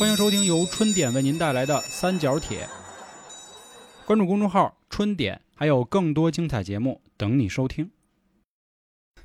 [0.00, 2.66] 欢迎收听由春点为您带来的三角铁。
[4.06, 7.90] 关注公众号“春点”，还有更多精彩节目等你收听。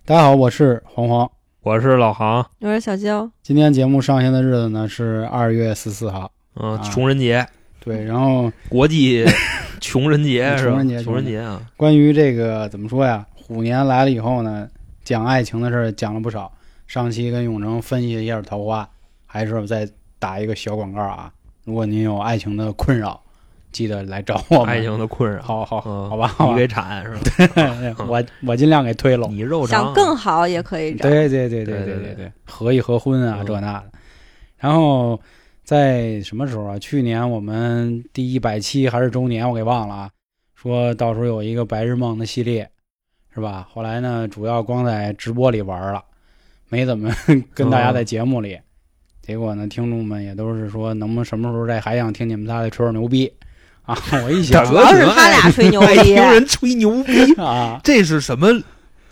[0.04, 1.32] 大家好，我是黄黄。
[1.62, 7.48] 我是老杭，我是小焦，今天节目上线的日子呢是二月十四号，嗯，啊穷人节，
[7.80, 8.04] 对。
[8.04, 9.24] 然后国际
[9.80, 10.72] 穷人节是吧？
[10.72, 13.26] 穷人节穷人节啊，关于这个怎么说呀？
[13.34, 14.70] 虎年来了以后呢，
[15.06, 16.52] 讲爱情的事儿讲了不少。
[16.86, 18.90] 上期跟永成分析一下桃花，
[19.26, 19.90] 还是再
[20.26, 21.32] 打一个小广告啊！
[21.66, 23.22] 如果您有爱情的困扰，
[23.72, 24.64] 记得来找我。
[24.64, 26.36] 爱情的困扰，好好好吧。
[26.50, 27.96] 你给铲是吧？
[28.10, 29.28] 我我尽量给推了。
[29.28, 31.08] 你肉长想更好也可以找。
[31.08, 33.92] 对对对对对对对，合一合婚啊，这那的。
[34.58, 35.22] 然后
[35.64, 36.80] 在什么时候啊？
[36.80, 40.10] 去年我们第一百期还是周年，我给忘了啊。
[40.56, 42.68] 说到时候有一个白日梦的系列，
[43.32, 43.68] 是吧？
[43.72, 46.04] 后来呢，主要光在直播里玩了，
[46.70, 47.14] 没怎么
[47.54, 48.58] 跟大家在节目里。
[49.26, 53.32] 结果呢，听众们也都是说，能不能什么时候再还想听你们仨再吹吹牛逼
[53.82, 53.98] 啊？
[54.24, 58.48] 我一想主要是他俩吹牛爱逼听，人吹牛逼， 啊，这是什么？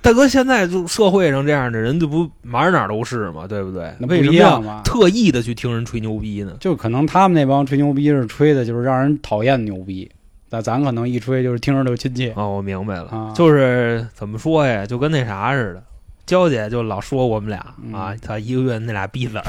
[0.03, 3.91] 大哥，现在就社会上这样的人，这不哪儿哪儿都是嘛，对不对？
[3.97, 4.81] 那不为什么要一样嘛？
[4.84, 6.58] 特意的去听人吹牛逼呢？
[6.59, 10.08] 就可能他们那帮吹牛逼是吹的，就是让人讨厌牛逼。
[10.50, 12.31] 那咱可能一吹就是听着就亲切。
[12.36, 15.81] 哦，我明白了，啊就是怎么说呀，就跟那啥似的。
[16.34, 17.59] 娇姐就老说我们俩
[17.95, 19.45] 啊嗯，她一个月那俩逼子儿，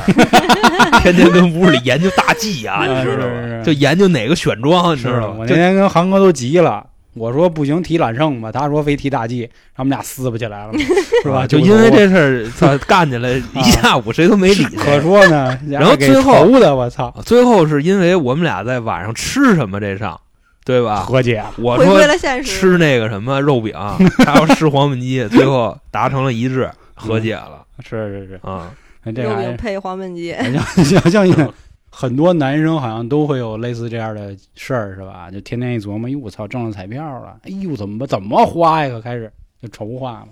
[1.01, 3.63] 天天跟屋里研究大计啊，啊你知道吗？
[3.65, 5.35] 就研究哪个选装，你知道吗？
[5.35, 10.73] 就我那天跟航哥都急了，我说不行提揽胜吧，他说非提大计，他们俩撕不起来了，
[11.25, 11.47] 是吧？
[11.47, 15.01] 就因为这事儿，他， 干起来一下午，谁都没理可。
[15.01, 20.21] 说呢，然后最后的我操，最后是因为我们俩在晚上吃什么这上，
[20.65, 21.03] 对吧？
[21.03, 21.53] 和解了。
[21.57, 22.51] 回我说归了现实。
[22.51, 23.73] 吃那个什么肉饼，
[24.25, 28.73] 他要吃黄焖鸡，最后达成了一致，和解了是是是，啊。
[29.05, 31.48] 这俩肉饼配黄焖鸡，好像想相信
[31.91, 35.31] 很多男生好像都会有类似这样的事儿，是吧？
[35.31, 38.89] 就天天一琢磨，哟，我操，中了彩票了，哎呦，怎么怎么花呀？
[38.89, 40.29] 可开始就筹划嘛。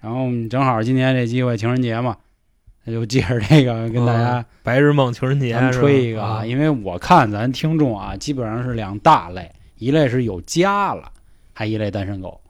[0.00, 2.16] 然后正好今天这机会，情人节嘛，
[2.84, 11.10] 那就借着这个跟大家嗯白日梦情人节咱们吹一个啊，因为我看咱听众啊，基本上是两大类，一类是有家了，
[11.54, 12.40] 还一类单身狗，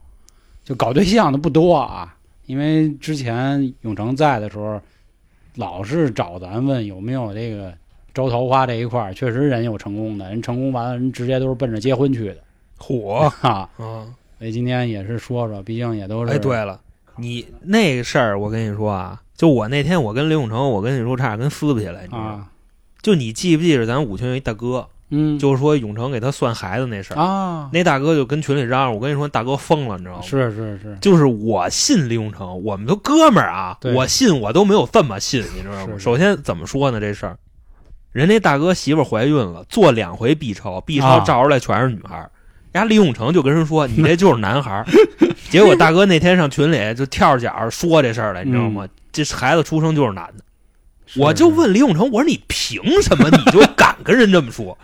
[0.63, 2.15] 就搞对象的不多啊。
[2.45, 4.81] 因为之前永成在的时候，
[5.55, 7.73] 老是找咱问有没有这个
[8.13, 12.37] 招桃花这一块儿，确实人有成功的，人成功完了，人直接都是奔着结婚去的
[12.77, 13.69] 火哈。
[13.77, 14.13] 嗯！
[14.39, 16.79] 所以今天也是说说，毕竟也都是哎，对了，
[17.17, 22.29] 你那个事儿，我跟你说啊，就我那天我跟刘永成，我跟你说差点跟撕巴起来，你知道吗？
[22.29, 22.51] 啊，
[23.01, 30.21] 就你记不记着咱五群有一大哥，嗯，就是说永成给他算孩子那事儿，啊，那大哥就跟群里嚷嚷，我跟你说，大哥疯了，你知道吗？
[30.21, 35.93] 是是是，就是我信李永成，我们都哥们儿啊，我信我都没有这么信，你知道吗？
[35.97, 36.99] 是首先怎么说呢？
[36.99, 37.37] 这事儿，
[38.11, 42.29] 人家大哥媳妇怀孕了，做两回 B 超，B 超啊照出来全是女孩儿。
[42.71, 44.85] 人家李永成就跟人说：“你这就是男孩儿。
[45.49, 48.87] ”结果大哥那天上群里就跳着脚说这事儿来，你知道吗？
[49.11, 50.43] 这孩子出生就是男的。
[51.15, 54.77] 我就问李永成，我说你凭什么你就敢跟人这么说？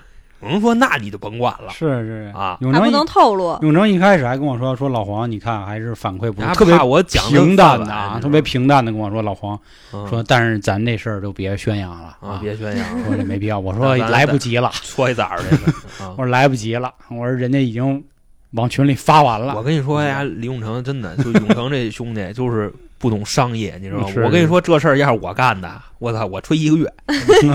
[0.46, 3.58] 有人说那你就甭管了是是啊永成不能透露。
[3.62, 9.60] 永成一开始还跟我说说老黄，你看还是反馈不特别我讲平淡的啊，特别平淡的跟我说老黄
[9.94, 13.60] 嗯说，但是咱这事儿就别宣扬了啊，别宣扬了，说这没必要。
[13.60, 15.72] 我 说来不及了， 搓一崽儿这个
[16.04, 16.24] 啊 我。
[16.24, 18.04] 说来不及了，我说人家已经
[18.52, 19.56] 往群里发完了。
[19.56, 24.14] 我跟你说呀，李永成真的就永成这兄弟就是不懂商业，你知道吗？
[24.24, 25.70] 我跟你说这事儿要是我干的，
[26.00, 26.86] 我操，我吹一个月，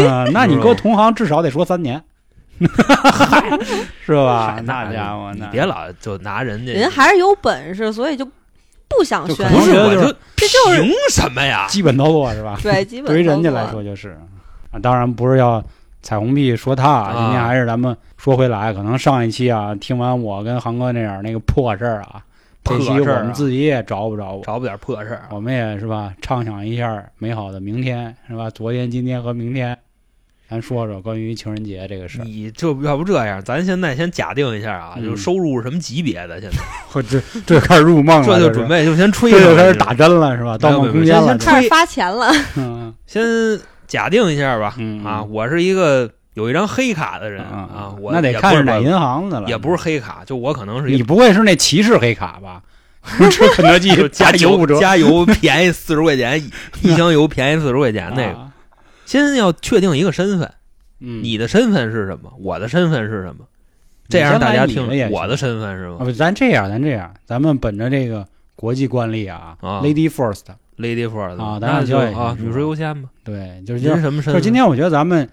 [0.09, 2.03] 啊那你搁同行至少得说三年，
[4.05, 4.55] 是吧？
[4.55, 8.25] 嗨那家伙，那你别老就拿人家，人还是有本事，所以就
[8.89, 11.67] 不想宣不是就是这就是凭什么呀？
[11.69, 12.59] 基本操作是吧？
[12.63, 14.19] 对，基本对于人家来说就是
[14.71, 15.63] 啊，当然不是要
[16.03, 22.23] 彩虹屁说他，啊今天还是咱们说回来，可能上一期啊，听完我跟航哥那样那个破事儿啊，
[22.65, 28.51] 这期破事儿啊我们自己也找不着，找不点破事儿，我们也是吧，畅想一下美好的明天是吧？
[28.51, 29.77] 昨天、今天和明天，
[30.51, 32.25] 咱说说关于情人节这个事儿。
[32.25, 36.41] 你这要不这样，咱现在先假定一下啊，嗯就收入什么级别的？
[36.41, 36.57] 现在
[36.93, 40.59] 我这这开始入梦了， 这就准备就先吹了，就开始打针了是吧？
[40.59, 43.23] 盗梦空间了没有没有，开始发钱了， 嗯先
[43.87, 44.75] 假定一下吧。
[44.79, 52.61] 嗯啊，我是一个有一张黑卡的人嗯啊，我那得看是哪银行的了，也不是黑卡，就我可能是你不会是那骑士黑卡吧？
[53.31, 56.39] 吃肯德基就加油加油便宜四十块钱，
[56.83, 58.37] 一一箱油便宜四十块钱那个。
[58.37, 58.47] 啊
[59.11, 60.49] 先要确定一个身份，
[61.01, 62.33] 嗯，你的身份是什么？
[62.39, 63.45] 我的身份是什么？
[64.09, 68.25] 这样大家听我的身份是啊，吗不，咱这样，咱这样，咱们本着这个
[68.55, 73.09] 国际惯例啊啊，Lady First，？Lady first 啊当那然就啊，女士优先吧。
[73.25, 74.35] 对，就是就是您什么身份？
[74.35, 75.29] 就今天我觉得咱们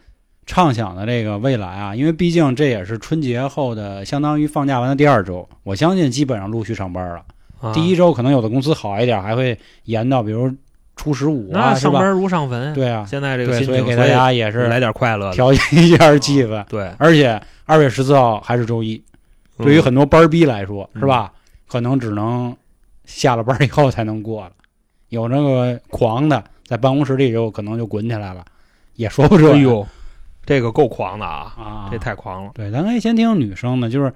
[0.48, 7.24] 畅想的这个未来啊，因为毕竟这也是春节后的相当于放假完的第二周，我相信基本上陆续上班了。
[7.62, 10.52] 啊第一周可能有的公司好一点，还会延到比如
[10.98, 16.66] 初十五啊，那上班如上坟，对啊，现在这个对，心情，所以给大家也是来点快乐，调节一下气氛。
[16.66, 19.02] 对，而且二月十四号还是周一，
[19.60, 21.32] 对于嗯很多班儿逼来说，嗯是吧？
[21.68, 22.54] 可能只能
[23.06, 24.52] 下了班以后才能过了。
[25.10, 28.44] 有那个狂的，在办公室里就可能就滚起来了，
[28.96, 29.54] 也说不准。
[29.54, 29.86] 哎呦，
[30.46, 32.52] 这个够狂的啊，啊，这太狂了。
[32.54, 32.72] 对。
[32.72, 34.12] 咱可以先听听女生的，就是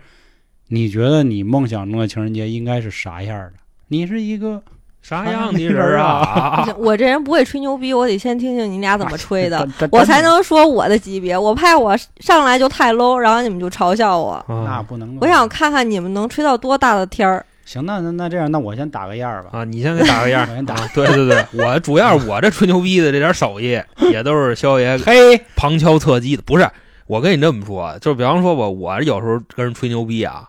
[0.68, 3.54] 你觉得你梦想中的情人节应该是啥样的？
[3.90, 4.64] 你是一个
[5.02, 6.66] 啥样的人啊？
[6.80, 10.22] 我这人不会吹牛逼，我得先听听你俩怎么吹的， 我才。
[10.22, 11.36] 能说我的级别。
[11.36, 14.46] 我怕我上来就太 low，然后你们就嘲笑我。
[14.48, 15.18] 那啊不能。
[15.20, 17.44] 我想看看你们能吹到多大的天儿。
[17.66, 19.50] 行，那那那这样，那我先打个样儿吧。
[19.54, 19.64] 啊！
[19.64, 20.88] 你先给打个样 我先打啊！
[20.94, 23.82] 对对对，我主要是我这吹牛逼的这点手艺，
[24.12, 26.44] 也都是肖爷嘿，旁敲侧击的。
[26.44, 26.70] 不是，
[27.08, 30.44] 我跟你这么说，就是比方说吧，我有时候跟人吹牛逼啊，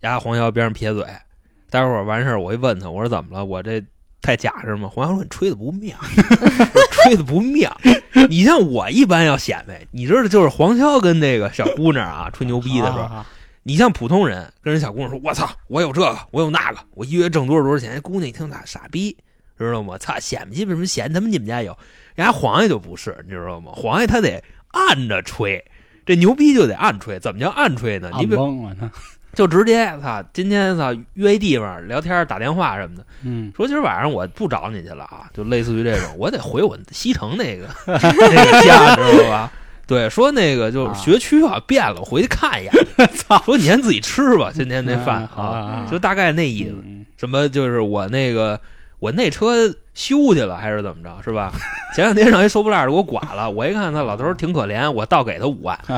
[0.00, 1.04] 压黄潇边上撇嘴，
[1.74, 3.44] 待会儿完事儿我一问他，我说怎么了？
[3.44, 3.82] 我这
[4.22, 4.88] 太假是吗？
[4.88, 5.96] 黄小说你吹的不妙，
[7.02, 7.76] 吹的不妙。
[8.30, 13.26] 你像我一般要显摆，你知道，就是黄潇跟那个小姑娘啊吹牛逼的时候，啊
[13.64, 19.16] 你像普通人跟人小姑娘说：“我操，我有这个，我有那个，我一月挣多少多少钱。”姑娘一听，他傻逼，
[19.58, 19.98] 知道吗？
[19.98, 21.12] 操，显摆鸡巴什么显？
[21.12, 21.76] 他们你们家有，
[22.14, 23.72] 人家黄爷就不是，你知道吗？
[23.74, 25.64] 黄爷他得按着吹，
[26.06, 27.18] 这牛逼就得按吹。
[27.18, 28.10] 怎么叫按吹呢？
[28.12, 28.88] 你暗比崩了呢。
[29.34, 39.52] 就直接操，今天操约一地方聊天打电话什么的，嗯，说今儿晚上我不找你去了啊，就类似于这种，我得回我西城那个 那个家，知道吧？
[39.86, 42.72] 对，说那个就是学区啊变了，我回去看一眼。
[43.14, 46.76] 操，说你先自己吃吧，今天那饭啊，啊，就大概那意思。
[46.84, 48.60] 嗯什么就是我那个
[48.98, 51.52] 我那车修去了还是怎么着，是吧？
[51.94, 55.92] 前两天让一收破烂的给我剐了，我一看他老头儿挺可怜，我倒给他五万，知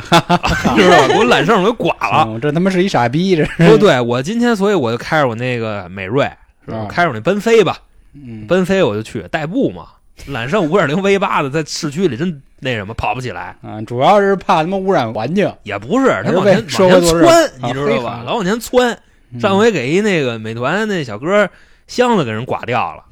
[0.90, 1.08] 道 吧？
[1.08, 2.24] 给我揽胜给剐了。
[2.28, 3.66] 嗯这他妈是一傻逼，这是。
[3.66, 6.30] 说对我今天，所以我就开着我那个美瑞，
[6.66, 6.78] 是吧？
[6.78, 7.78] 啊开着我那奔飞吧，
[8.14, 9.86] 嗯，奔飞我就去代步嘛。
[10.28, 15.50] 揽胜五点零 V 八的，在市区里真那什么跑不起来，啊，主要是怕他妈污染环境。
[15.62, 16.54] 也不是他往前
[16.90, 18.92] 往前窜，啊你知道吧老往前窜。
[18.92, 21.50] 嗯上回给一那个美团那小哥
[21.86, 23.04] 箱子给人刮掉了，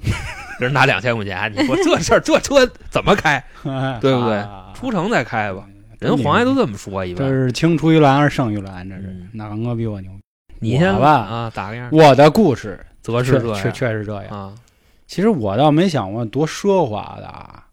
[0.58, 3.42] 给人拿两千块钱，你说这事儿这车怎么开？
[4.00, 5.64] 对不对啊出城再开吧。
[6.00, 7.32] 人黄爷都这么说，一般这。
[7.32, 10.10] 是青出于蓝而胜于蓝，这是嗯哪个比我牛？
[10.58, 14.38] 你吧啊，打个样，我的故事则是这确样确实这样。
[14.38, 14.54] 啊。
[15.06, 17.64] 其实我倒没想过多奢华的啊，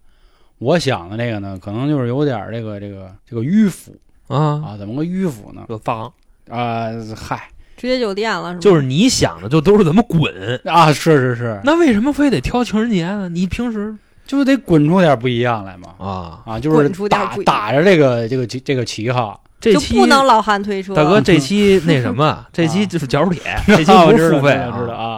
[0.59, 3.95] 我想的这个呢，可能就是有点这个这个这个迂腐
[4.27, 5.65] 啊，啊，怎么个迂腐呢？
[5.67, 6.05] 就放，
[6.49, 7.49] 啊，嗨
[7.81, 8.59] 直接酒店了是吗？
[8.61, 10.31] 就是你想的就都是怎么滚。
[10.65, 13.27] 啊，是是是，那为什么非得挑情人节呢？
[13.27, 13.91] 你平时
[14.27, 15.89] 就得滚出点不一样来嘛。
[15.97, 20.93] 啊，啊，就是滚出点打不一样打着这个这个这个旗号，就这期不能老汉推车。
[20.93, 25.10] 大哥这期 那什么，这期就是脚铁， 这期不啊我知道是付费知道知道啊啊。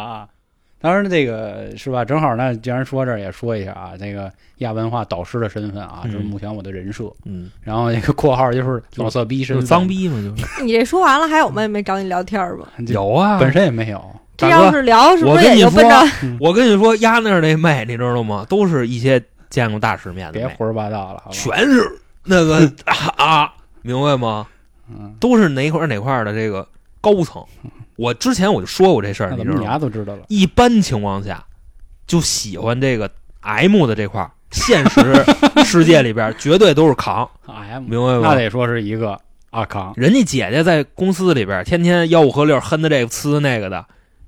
[0.84, 2.04] 当然，这个是吧？
[2.04, 7.06] 正好呢，既然说这儿，也说一下啊，这个亚文化导师的身份啊，嗯这是目前我的人设。
[7.24, 12.68] 嗯，然后那个括号就是老色逼身脏逼嘛，就是你这说完了，还有妹妹找你聊天吗？
[12.86, 13.40] 这有啊。
[13.40, 14.04] 本身也没有。
[14.36, 18.46] 这大哥要是聊，是不我跟你是也就奔说着我跟你说，压那儿那妹，你知道吗？
[18.50, 21.24] 都是一些见过大世面的，别胡说八道了？
[21.32, 21.82] 全是
[22.26, 22.70] 那个
[23.16, 24.46] 啊，明白吗？
[24.90, 26.68] 嗯，都是哪块儿哪块儿的这个
[27.04, 27.44] 高层。
[27.98, 29.64] 我之前我就说过这事儿，你你知道吗？
[29.66, 30.24] 丫都知道了？
[30.30, 31.46] 一般情况下，
[32.08, 35.24] 就喜欢这个 M 的这块儿，现实
[35.66, 38.30] 世界里边绝对都是扛， M，明白吗？
[38.30, 39.20] 那得说是一个
[39.52, 43.86] 啊扛，人家姐姐在公司里边天天吆五喝六，哼的这个呲的那个的，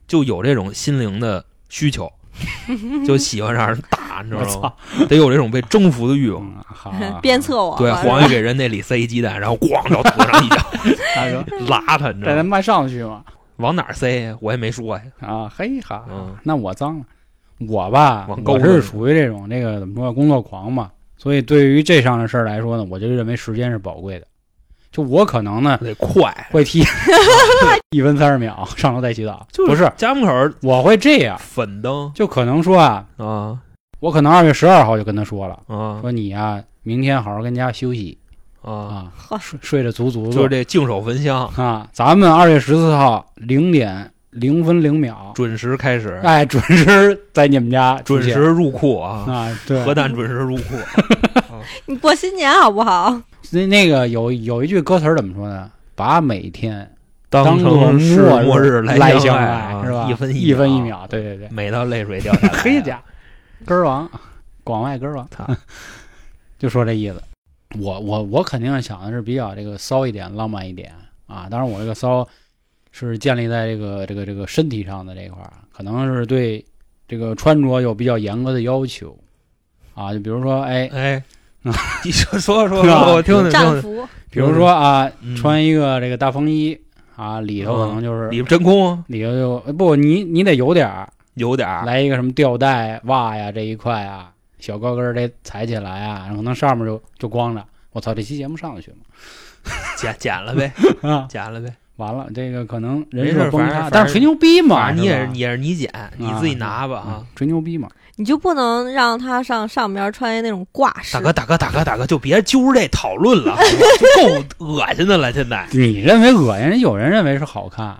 [0.08, 2.12] 就有这种心灵的需求，
[3.08, 6.44] 就喜欢让人打，你知我道吗操？，得有这种被征服的欲望。
[6.44, 7.78] 嗯，好， 鞭策我。
[7.78, 10.58] 对，黄爷给人那里塞一鸡蛋，然后咣到肚子上一脚
[11.16, 12.36] 大哥，拉他，你知道吗？
[12.36, 13.24] 带他妈上去嘛？
[13.58, 14.36] 往哪儿塞呀？
[14.42, 15.02] 我也没说呀。
[15.22, 17.06] 啊，嘿哈，嗯那我脏了。
[17.70, 24.28] 我吧，我是属于这种那个怎么说工作狂嘛，所以对于这上的事儿来说呢，我就认为时间是宝贵的。
[24.92, 26.82] 就我可能呢得快，会踢
[27.92, 33.58] 一分三十秒上楼再洗澡，就不是家门口我会这样，粉灯就可能说啊，啊
[34.06, 38.16] 我可能二月十二号就跟他说了，啊说你呀、明天好好跟家休息
[38.62, 41.88] 啊，啊，呵睡睡得足足就是的这净手焚香，啊。
[41.92, 50.64] 咱们二月十四号零点零分零秒，准时开始，哎，准时在你们家出现准时入库啊，啊，对，核弹准时入库。
[51.88, 53.20] 你过新年好不好？
[53.50, 55.72] 那那个有有一句歌词儿怎么说呢？
[55.96, 56.88] 把每天
[57.28, 60.06] 当成是末末日相来相爱啊是吧？
[60.08, 62.54] 一分一分一秒，秒，对对对，美到泪水掉下来。
[62.62, 63.02] 黑家
[63.66, 64.10] 根儿王，
[64.64, 65.28] 广外根儿王。
[65.30, 65.46] 他，
[66.60, 67.22] 就说这意思。
[67.80, 70.94] 我我我肯定想的是比较这个骚一点、浪漫一点
[71.28, 71.48] 啊。
[71.50, 72.26] 当然，我这个骚
[72.92, 76.64] 是建立在这个这个这个身体上的这块儿，可能是对
[77.08, 79.18] 这个穿着有比较严格的要求
[79.94, 80.14] 啊。
[80.14, 81.24] 就比如说，哎，哎，
[82.06, 85.36] 你说说说吧，我听听战服，比如说啊，嗯。
[85.36, 86.80] 穿一个这个大风衣
[87.18, 97.64] 啊，里头可能就是、里边真空里头就呃不，你你得有点儿，有点儿来一个什么吊带袜呀这一块啊，小高跟儿得踩起来啊，可能上面就就光着。
[97.92, 98.98] 我操，这期节目上得去吗？
[99.98, 101.74] 剪剪了呗， 啊，剪了呗。
[101.98, 107.26] 完了，这个可能人设崩塌，但是吹牛逼嘛，你也是吧也是你剪，你自己拿吧啊嗯。
[107.36, 107.88] 吹牛逼嘛。
[108.18, 111.22] 你就不能让他上上边穿一那种挂饰大？
[111.22, 113.56] 哥，大哥，大哥，大哥，就别揪着这讨论了，
[114.58, 115.32] 够恶心的了。
[115.32, 117.98] 现在你认为恶心，人有人认为是好看，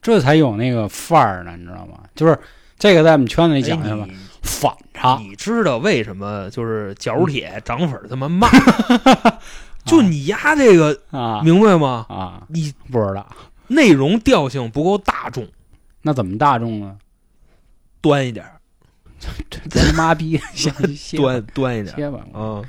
[0.00, 1.98] 这才有那个范儿呢，你知道吗？
[2.14, 2.38] 就是
[2.78, 8.50] 这个在我们圈子里讲哎什么你反差，你知道为什么就是角铁涨粉这么慢？
[9.84, 11.40] 就你丫这个啊。
[11.42, 12.06] 明白吗？
[12.08, 13.26] 啊，你不知道。
[13.66, 15.46] 内容调性不够大众，
[16.02, 16.96] 那怎么大众呢？
[18.00, 18.60] 端一点儿，
[19.68, 20.72] 这妈逼， 先
[21.16, 21.96] 端端一点儿。
[21.96, 22.64] 歇吧，嗯，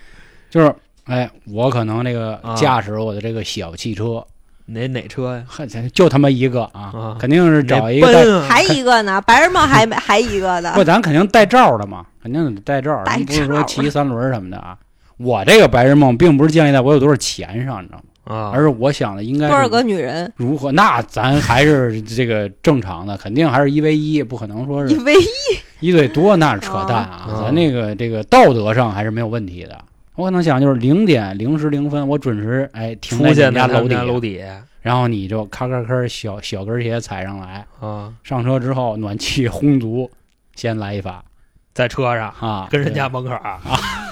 [0.50, 0.74] 就是
[1.06, 2.56] 哎，我可能这个啊。
[2.56, 4.26] 驾驶我的这个小汽车，
[4.72, 5.44] 哪哪车呀？
[5.48, 14.78] 呵 就他妈一个啊啊，肯定是找一个还一个呢，白日梦还没还一个的 不，，咱肯定带罩的嘛，肯定得带罩，不是说骑三轮什么的啊。
[15.18, 18.04] 我这个白日梦并不是建立在我有多少钱上，你知道吗？
[18.24, 20.32] 啊，而是我想的应该多少个女人？
[20.36, 20.72] 如何？
[20.72, 27.26] 那咱还是这个正常的，肯定还是一 v 一，不可能说是一 v 一一对多，那是扯淡啊！
[27.28, 29.78] 哦咱那个这个道德上还是没有问题的。
[30.20, 40.12] 我可能想就是零点零时零分，我准时哎停在你家楼底下，然后你就咔咔咔小小跟鞋踩上来，啊，上车之后暖气烘足，
[40.56, 41.24] 先来一发
[41.74, 43.62] 在车上啊，跟人家门口，啊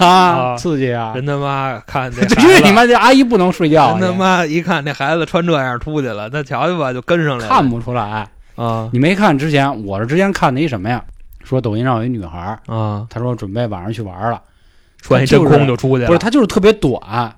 [0.00, 1.12] 啊刺激啊！
[1.14, 2.86] 人他妈看这去 你妈！
[2.86, 7.50] 这阿姨不能睡觉，人他妈一看那孩子穿这样出去了，那瞧瞧吧，就跟上来了。
[7.50, 8.26] 看不出来。
[8.56, 11.04] 啊你没看之前，我是之前看的一什么呀？
[11.44, 14.40] 说抖音上有一女孩，啊，她说准备晚上去玩了，
[14.98, 16.06] 穿一真空就出去了。
[16.08, 17.34] 不是，他就是特别短，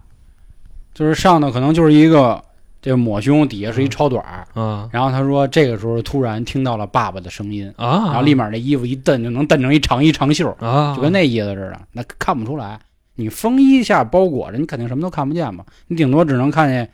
[0.95, 2.43] 就是上头可能就是一个
[2.83, 4.47] 这抹胸，底下是一超短儿。
[4.55, 12.81] 嗯然后他说这个时候突然听到了爸爸的声音，啊，然后立马这衣服一蹬就能蹬成一长衣长袖，啊，就跟那意思似的，那看不出来。
[13.17, 16.89] 你风衣下包裹着，你肯定什么都看不见嘛，你顶多只能看见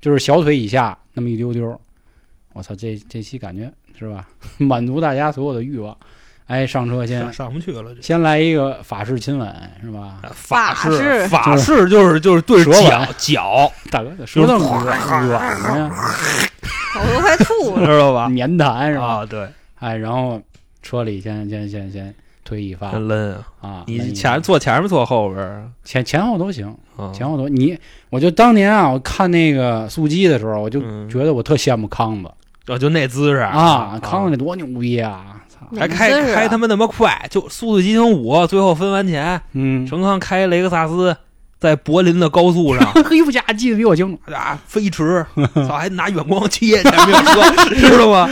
[0.00, 1.80] 就是小腿以下那么一丢丢。
[2.52, 4.26] 我操，这这期感觉是吧？
[4.58, 5.96] 满足大家所有的欲望。
[6.48, 7.94] 哎，上车先上上不去了。
[7.94, 10.16] 这先来一个法式亲吻是吧？
[10.32, 15.90] 法法式法式就是就是对舌脚脚，大哥，舌头软软的呀，
[16.98, 17.86] 我都快吐了。
[17.86, 18.28] 知道吧？
[18.28, 19.04] 绵弹是吧？
[19.06, 19.46] 啊，对，
[19.78, 20.40] 哎，然后
[20.82, 22.14] 车里先先先先
[22.44, 23.68] 推一发真抡啊！
[23.68, 27.12] 啊，你前坐前面坐后边儿前前后都行，啊？
[27.12, 27.78] 前后都你，
[28.08, 32.30] 我就当年啊，我看那个速激的时候，我就嗯觉得我特羡慕康子
[32.72, 35.34] 啊，就那姿势啊，康子那多牛逼啊！
[35.60, 41.16] 操，还开开他妈那么快，就《速度与激情五》最后分完钱，嗯，陈康开雷克萨斯
[41.58, 42.92] 在柏林的高速上。
[43.04, 48.28] 嘿，不家记得比我清楚，啊飞驰，操还拿远光切前面车， 知道吗？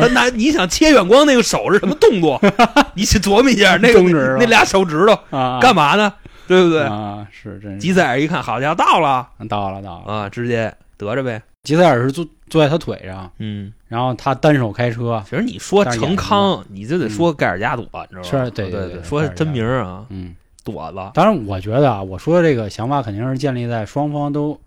[0.00, 2.40] 他拿你想切远光那个手是什么动作？
[2.94, 4.00] 你去琢磨一下，那个
[4.38, 6.12] 那俩手指头啊，干嘛呢？
[6.46, 6.82] 对不对？
[6.82, 7.78] 啊，是真是。
[7.78, 9.26] 吉赛尔一看，好家伙，到了。
[9.48, 11.42] 到了到了，啊，直接得着呗。
[11.64, 18.44] 吉塞尔是坐坐在他腿上，嗯，然后他单手开车，其实你说但是演成康，你就得说盖尔加朵，你知道吗？
[18.44, 20.34] 是对对对对说真名啊，嗯，
[20.64, 20.98] 朵子。
[21.14, 24.58] 当然我觉得啊，我说的这个想法肯定是建立在双方都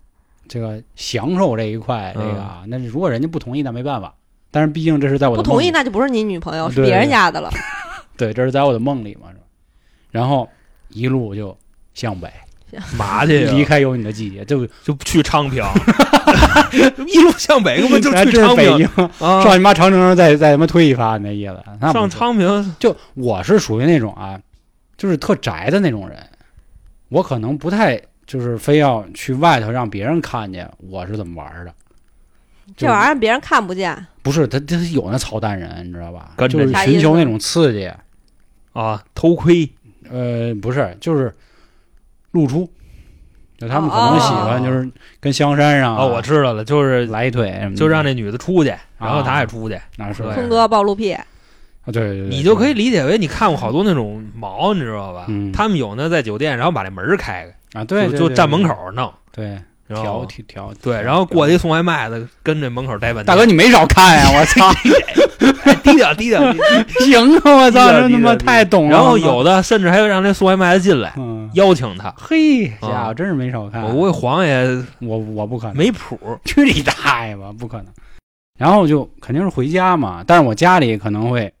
[0.48, 4.14] 这个享受这一块，这个那如果人家不同意，那没办法。
[4.50, 7.50] 但是毕竟这是在我的不同意那就不是你女朋友，是别人家的了。
[8.18, 9.44] 对，这是在我的梦里嘛，是吧？
[10.10, 10.48] 然后
[10.88, 11.56] 一路就
[11.94, 12.28] 向北，
[12.96, 13.52] 嘛去呀？
[13.52, 15.64] 离开有你的季节，就 就去昌平，
[17.06, 19.42] 一路向北，根本就哎去昌平北京，啊！
[19.42, 21.56] 上你妈长城上再再他妈推一发，那意思。
[21.80, 24.38] 那上昌平，就我是属于那种啊，
[24.96, 26.18] 就是特宅的那种人，
[27.08, 31.72] 我可能不太就是非要去外头让别人看见我是怎么玩的。
[32.76, 36.30] 这玩意儿别人看不见，不是他，他有那操蛋人，你知道吧？
[36.48, 37.90] 就是寻求那种刺激。
[38.72, 39.68] 啊，偷窥
[40.08, 41.34] 呃，不是，就是
[42.32, 42.70] 露出，
[43.58, 50.22] 就他们可能喜欢，哦就是跟香山上啊，哦，我知道了，就是来一腿什么的，就让那女的出去，然后他也出去，那是。
[50.22, 50.34] 对。
[50.34, 51.24] 空哥暴露癖，啊
[51.86, 55.26] 对对对，你就可以理解为你看过好多那种毛，你知道吧？
[55.28, 55.50] 嗯。
[55.52, 59.58] 他们有呢在酒店，然后把那门儿开开，啊，对，对就就站门，口弄，对，
[59.94, 63.26] 调调调对，然后过去送外卖的，跟这门口待半天。
[63.26, 64.30] 大哥，你没少看呀！
[64.32, 64.68] 我操，
[65.64, 66.52] 哎低调低调。
[66.52, 67.56] 低调 行啊！
[67.56, 68.90] 我操，这他妈太懂了。
[68.90, 72.14] 然后有的甚至还有让那送外卖的进来嗯，邀请他。
[72.16, 73.82] 嘿，啊家伙真是没少看。
[73.82, 74.64] 我估计黄爷
[75.00, 77.86] 我我不可能，没谱， 去你大爷吧，不可能。
[78.58, 81.52] 然后就肯定是回家嘛，但是我家里可能会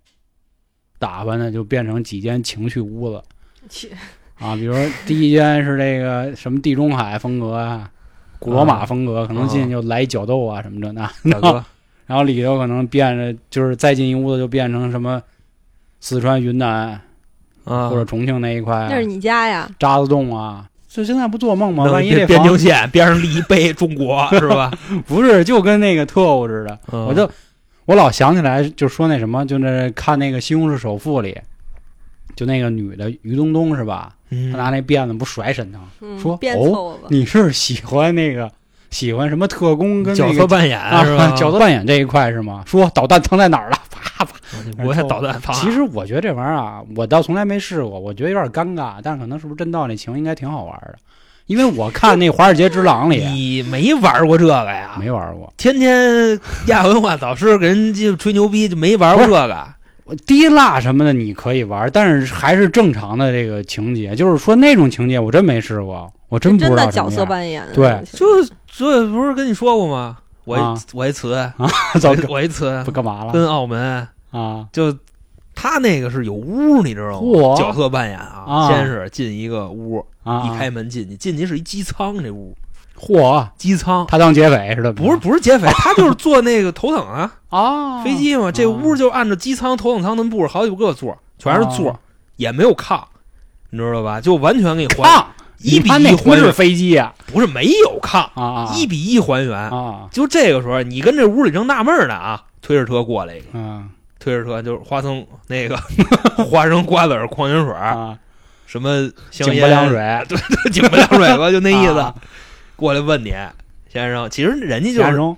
[0.98, 3.22] 打扮的就变成几间情趣屋子
[3.70, 3.90] 去
[4.38, 7.90] 啊，比如说第一间是这个什么地中海风格啊，
[8.40, 11.08] 古罗马风格，可能进去就来角斗啊什么这那。
[12.06, 15.22] 然后里头可能变着就是再进一屋子就变成什么
[16.00, 17.00] 四川、云南
[17.64, 19.70] 啊，或者重庆那一块那是你家呀？
[19.78, 20.66] 渣滓洞啊。
[20.88, 21.84] 就现在不做梦吗？
[21.84, 24.72] 万一这边境线边上立一碑中国是吧？
[25.06, 27.30] 不是就跟那个特务似的，嗯我就
[27.84, 31.38] 我老想起来，就说那什么，就那看那个《西红柿首富》里，
[32.34, 34.16] 就那个女的于冬冬是吧？
[34.30, 36.98] 嗯她拿那辫子不甩沈腾，嗯，说哦。
[37.08, 38.50] 你是喜欢那个
[38.90, 41.30] 喜欢什么特工跟角色扮演啊是吧？
[41.38, 42.62] 角色扮演这一块是吗？
[42.66, 43.76] 说导弹藏在哪儿了？
[43.90, 44.32] 啪啪。
[44.84, 45.54] 我也导弹放。
[45.54, 50.96] 其实我觉得这玩意儿啊，我倒从来没试过，我觉得有点尴尬，但是可能是不是真到那情应该挺好玩的，
[51.46, 54.96] 因为我看那《华尔街之狼》里 你没玩过这个呀？
[54.98, 55.52] 没玩过。
[55.56, 59.66] 天天亚文化导师给人就吹牛逼，就没玩过这个。
[60.10, 68.02] 我滴蜡什么的你可以玩，但是还是正常的这个情节，就是说那种情节我真没试过，我真不知道真的角色扮演，对。
[68.12, 70.18] 就是这不是跟你说过吗？
[70.44, 70.76] 我一、啊。
[70.92, 71.54] 我一词，啊
[72.02, 72.82] 我一我一词。
[72.84, 73.32] 不干嘛了。
[73.32, 74.08] 跟澳门。
[74.32, 74.66] 啊？
[74.72, 74.92] 就
[75.54, 77.54] 他那个是有屋，你知道吗？
[77.56, 78.68] 角色扮演啊，啊。
[78.68, 80.42] 先是进一个屋，啊！
[80.44, 82.52] 一开门进去，进去是一机舱，这屋
[83.00, 84.04] 嚯，机舱。
[84.08, 88.02] 他当劫匪似的，不是不是劫匪， 他就是坐那个头等啊，啊？
[88.04, 88.52] 飞机嘛。
[88.52, 91.98] 这屋就按照机舱、头等舱那么布置，好几个座，全是座，啊
[92.36, 93.00] 也没有炕，
[93.70, 94.20] 你知道吧？
[94.20, 95.24] 就完全给你还炕，
[95.58, 97.12] 一比一还原，飞机呀？
[97.26, 99.58] 不是没有炕，啊啊一比一还原。
[99.58, 103.84] 啊就这个时候，你跟这屋里正纳闷呢啊，推着车过来一个，啊
[104.18, 105.76] 推着车就是花生那个
[106.44, 107.74] 花生瓜子儿矿泉水！
[108.66, 111.98] 什么香井烟不凉水， 对对，井不凉水吧，就那意思。
[111.98, 112.14] 啊
[112.80, 113.34] 过来问你，
[113.90, 115.36] 先生，其实人家就是，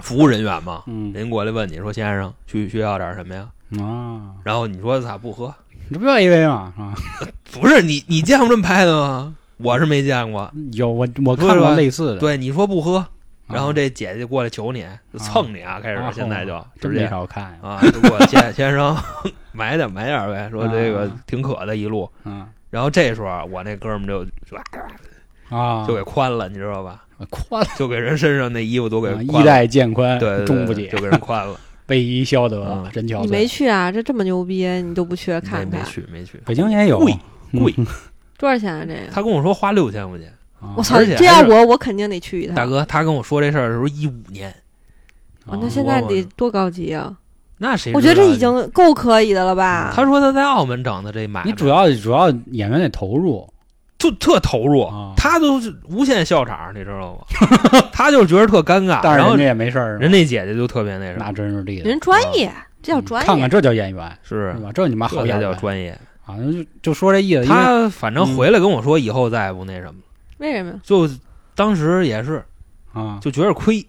[0.00, 1.12] 服务人员嘛，嗯。
[1.12, 3.48] 人过来问你说，先生需需要点什么呀？
[3.80, 5.54] 啊，然后你说咋不喝？
[5.88, 6.72] 你这不要一杯吗？
[6.76, 6.92] 啊，
[7.52, 9.36] 不是你你见过这么拍的吗？
[9.58, 10.52] 我是没见过。
[10.72, 13.08] 有我我看过类似的，对，你说不喝，啊，
[13.46, 17.08] 然后这姐姐过来求你，就蹭你啊，开始啊现在就直接。
[17.08, 18.96] 少看，啊，就过来先 先生
[19.52, 21.20] 买点买点呗，说这个啊。
[21.28, 22.10] 挺渴的一路。
[22.24, 24.56] 嗯然后这时候啊我那哥们儿就就
[25.48, 27.04] 啊，就给宽了，你知道吧？
[27.30, 31.58] 宽了就给人身上那衣服都给啊宽了，衣带渐宽，对，对终不解就，给人宽了。
[31.86, 33.20] 背衣消得嗯，真憔悴。
[33.22, 33.92] 你没去啊？
[33.92, 35.80] 这这么牛逼，你都不去看看？
[35.80, 37.16] 没去没去，北京也有贵
[37.52, 37.86] 贵嗯
[38.36, 38.84] 多少钱啊？
[38.84, 39.00] 这个？
[39.12, 40.26] 他跟我说花六千块钱，
[40.60, 40.98] 啊我操！
[41.16, 42.56] 这要我，我肯定得去一趟。
[42.56, 44.50] 大哥，他跟我说这事儿的时候一五年，
[45.46, 47.16] 啊，那现在得多高级啊！
[47.58, 47.92] 那谁？
[47.94, 48.36] 我觉得这已。
[48.36, 49.92] 经够可以的了吧？
[49.94, 53.48] 他说他在澳门整的这买卖，你主要主要演员得投入，
[53.98, 57.80] 就特投入啊，他都是无限笑场，你知道吗？
[57.92, 63.26] 他就是觉得特尴尬， 然后但是人家也没事儿，人那姐姐就特别那什么，那真是厉害，人专业，这叫专业。
[63.26, 64.70] 嗯看看这叫演员是是吧？
[64.72, 65.98] 这你妈好演员叫专业。
[66.26, 66.34] 啊！
[66.38, 69.94] 就就说这意思，他反正回来跟我说，以后再也不那什么，
[70.38, 70.72] 为什么？
[70.82, 71.08] 就
[71.54, 72.44] 当时也是
[72.92, 73.86] 啊，就觉得亏，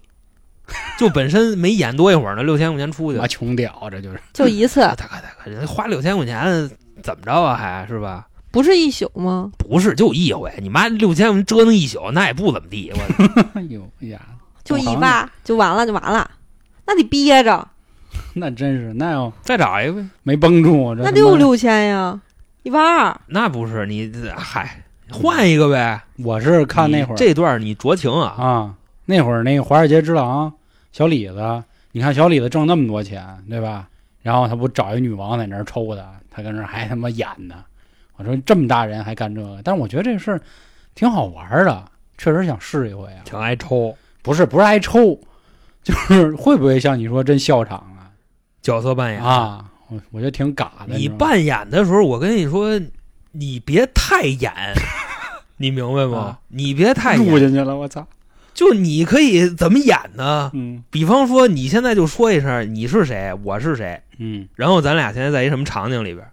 [0.99, 6.69] 就本身没演多一会儿呢，六千块钱出去妈，穷屌，这就是就一次， 大哥大哥，人花六千块钱
[7.01, 7.55] 怎么着啊？
[7.55, 8.27] 还是吧？
[8.57, 9.51] 不是一宿吗？
[9.59, 12.91] 不是，就一回，你妈六千块钱折腾一宿，那也不怎么地。
[12.91, 14.19] 我 哎呦哎呀，
[14.63, 16.27] 就一懂行把就完了就完了，
[16.87, 17.67] 那得憋着，
[18.33, 20.09] 那真是那要再找一个呗。
[20.23, 22.19] 没绷住，这那六六千呀，
[22.63, 23.15] 一万二。
[23.27, 26.01] 那不是你，嗨，换一个呗。
[26.23, 28.73] 我是看那会儿这段你酌情啊，啊，
[29.05, 30.49] 那会儿那个《华尔街之狼》，
[30.91, 33.87] 小李子，你看小李子挣那么多钱，对吧？
[34.23, 37.53] 然后他不找一女王在那儿抽他，他跟那儿还他妈演呢。
[38.17, 40.41] 我说这么大人还干这个，但是我觉得这事儿
[40.95, 41.85] 挺好玩的，
[42.17, 43.21] 确实想试一回啊。
[43.23, 45.19] 挺挨抽不是不是挨抽，
[45.83, 48.11] 就是会不会像你说真笑场啊？
[48.61, 49.23] 角色扮演。
[49.23, 50.95] 啊，我我觉得挺嘎的。
[50.95, 52.79] 你扮演的时候，我跟你说，
[53.31, 54.51] 你别太演，
[55.57, 56.39] 你明白吗啊？
[56.49, 58.05] 你别太入，进去了，我操！
[58.53, 60.49] 就你可以怎么演呢？
[60.55, 66.27] 嗯比方说，你现在就说一声你是谁，我是谁，嗯然后咱俩现在在一什么场景里边，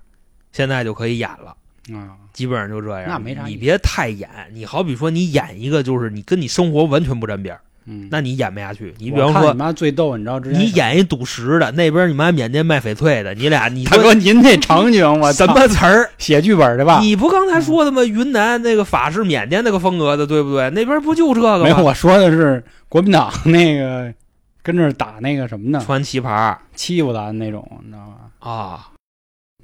[0.50, 1.54] 现在就可以演了。
[1.92, 8.94] 啊，基本上就这样，那没啥你别太演，你好比说你演一个，就是你跟你生活完全不沾边儿，嗯，那你演不下去。
[8.98, 16.10] 你比方说你妈最逗，你知道之前你演一赌石的，那边你妈缅甸卖翡翠的，你俩你说大哥，您那场景我什么词儿？
[16.16, 17.00] 写剧本的吧？
[17.00, 18.02] 你不刚才说的吗？
[18.02, 20.70] 云南那个法式缅甸那个风格的，对不对？
[20.70, 21.64] 那边不就这个吗？
[21.64, 24.10] 没有，我说的是国民党那个
[24.62, 25.82] 跟这打那个什么呢？
[25.84, 28.14] 穿旗袍欺负咱那种，你知道吗？
[28.38, 28.88] 啊，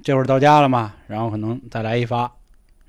[0.03, 2.25] 这会儿到家了嘛，然后可能再来一发，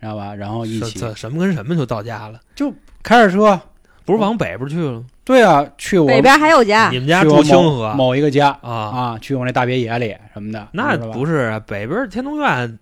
[0.00, 0.34] 知道吧？
[0.34, 2.40] 然后一起什么跟什么就到家了？
[2.54, 2.72] 就
[3.02, 3.60] 开着车，
[4.04, 5.02] 不是往北边去了？
[5.24, 8.70] 对啊，去我北边还有家你，们家住清河某一个家啊？
[8.72, 12.78] 啊，去我那大别野里什么的，那不是啊，北边天通苑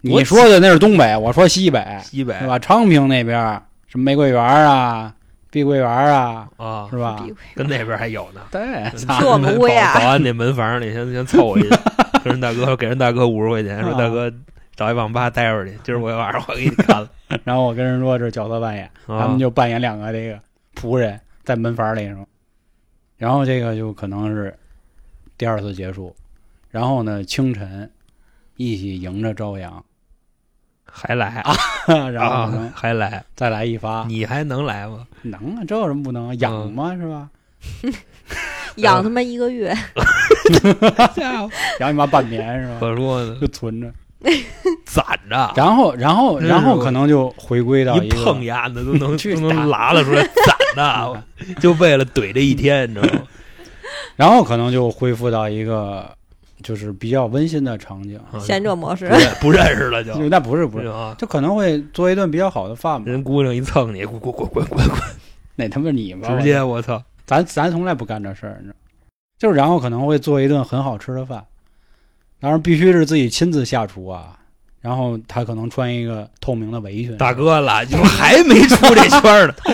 [0.00, 2.58] 你说的那是东北，我说西北，西北是吧？
[2.58, 5.12] 昌平那边什么玫瑰园啊、
[5.52, 7.24] 碧桂园啊，啊是，吧？
[7.54, 8.40] 跟那边还有呢。
[8.50, 11.76] 对，去我们屋呀保保安那门房里先先凑合一下，
[12.24, 14.32] 跟人大哥给人大哥五十块钱，说啊大哥
[14.74, 17.08] 找一网吧待会儿去， 今儿我晚上我给你看了。
[17.44, 20.40] 然后我跟人说这是角色扮演，他啊们就扮演两个这个
[20.74, 22.26] 仆人在门房里头，
[23.18, 24.56] 然后这个就可能是
[25.36, 26.16] 第二次结束，
[26.70, 27.90] 然后呢清晨
[28.56, 29.84] 一起迎着朝阳，
[30.94, 31.56] 还来啊
[32.12, 32.52] 然后？
[32.74, 33.24] 还来？
[33.34, 35.06] 再来一发，你还能来吗？
[35.22, 36.34] 能啊，这有什么不能啊？
[36.34, 37.28] 养嘛是吧？
[38.76, 39.74] 养他妈一个月，
[41.80, 42.76] 养你妈半年是吧？
[42.80, 43.90] 可说呢，就存着，
[44.84, 51.22] 攒着，然后然后然后可能就回归到一个碰牙的都能去都能打拉了出来，攒的，
[51.60, 53.22] 就为了怼这一天，你知道吗？
[54.16, 56.14] 然后可能就恢复到一个
[56.62, 58.38] 就是比较温馨的场景，啊。
[58.38, 59.06] 贤者模式。
[59.06, 59.12] 不。
[59.16, 63.06] 认不认识了就， 那不是不是，啊，就可能会做一顿比较好的饭嘛。
[63.06, 64.88] 人姑娘一蹭你，滚滚滚滚滚。
[64.88, 64.98] 滚，
[65.56, 68.76] 那他妈你吗，直接我操，咱咱从来不干这事儿，你知道，
[69.38, 71.44] 就是然后可能会做一顿很好吃的饭，
[72.40, 74.38] 当然必须是自己亲自下厨啊。
[74.80, 79.72] 然后他可能穿一个透明的围裙，大哥了， 你说还没出这圈儿呢， 透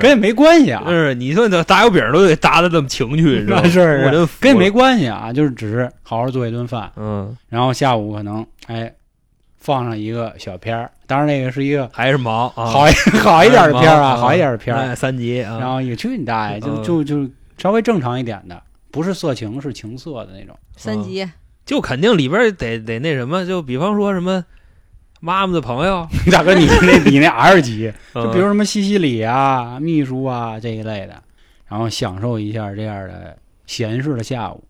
[0.00, 3.62] 跟也没关系啊，真是，你说这打油饼都得搭的这么情趣，是吧？
[3.64, 8.92] 是是跟也没关系啊，就是只是好好做一顿饭，嗯，然后下午可能哎
[9.58, 20.56] 放上一个小片儿，当然那个是一个还是忙啊，好一 好一点的片儿啊，好一点的片儿，哎三级啊，然后也去你大爷，就嗯就就稍微正常一点的，不是色情，是情色的那种。
[20.76, 21.26] 三级，
[21.64, 24.44] 就肯定里边得得那什么，就比方说什么
[25.24, 31.14] 妈妈的朋友， 大哥，你那你那 R 级，就 就比如什么西西里啊、秘书啊这一类的，
[31.66, 33.34] 然后享受一下这样的
[33.66, 34.62] 闲适的下午。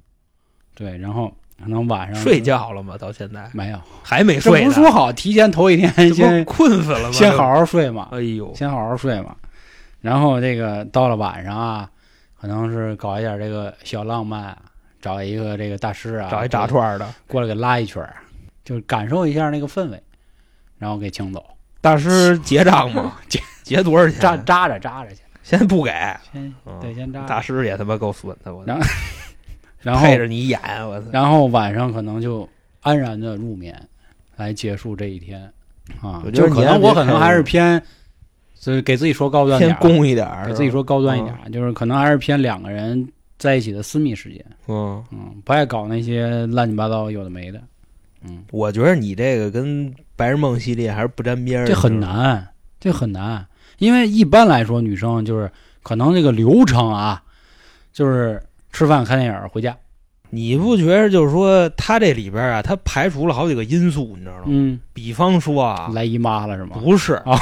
[0.77, 2.97] 对，然后可能晚上睡觉了吗？
[2.97, 3.81] 到现在没有？
[4.05, 7.12] 还没睡呢，不是说好提前头一天先困死了吗？
[7.12, 9.35] 先好好睡嘛，哎呦，先好好睡嘛。
[10.03, 11.90] 然后这个到了晚上啊，
[12.40, 14.57] 可能是搞一点这个小浪漫，
[15.03, 18.09] 找一个这个大师啊，找一炸串的过来给拉一圈，
[18.64, 20.01] 就是感受一下那个氛围，
[20.85, 21.42] 然后给请走，
[21.81, 23.16] 大师结账吗？
[23.27, 24.20] 结结多少钱？
[24.20, 25.90] 扎扎着扎着去，先不给，
[26.31, 26.79] 先嗯。
[26.79, 27.23] 对先扎。
[27.23, 28.79] 着，大师也他妈够损的，我然
[29.81, 31.07] 然后配着你演，我操！
[31.11, 32.47] 然后晚上可能就
[32.83, 33.75] 安然的入眠，
[34.37, 35.42] 来结束这一天
[36.03, 36.31] 啊我。
[36.31, 37.83] 觉得就可你还别能我可能还是偏，
[38.53, 47.59] 所以给自己说高端偏点儿，攻一点，给自己说高端一嗯点儿，就是可能还是偏两个人在一起的私密时间，嗯，嗯，不爱搞那些乱七八糟有的没的，
[48.23, 52.00] 嗯，我觉得你这个跟白日梦系列还是不沾边儿，这很。
[52.00, 52.48] 难，
[52.81, 53.46] 这很难，
[53.79, 55.50] 因为一般来说女生就是
[55.83, 57.22] 可能这个流程啊，
[57.92, 59.77] 就是吃饭看电影回家，
[60.31, 64.42] 你不觉得就是说他这里边啊，他排除了好几个因素，你知道吗？
[64.46, 66.77] 嗯，比方说啊，来姨妈了是吗？
[66.83, 67.38] 不是啊，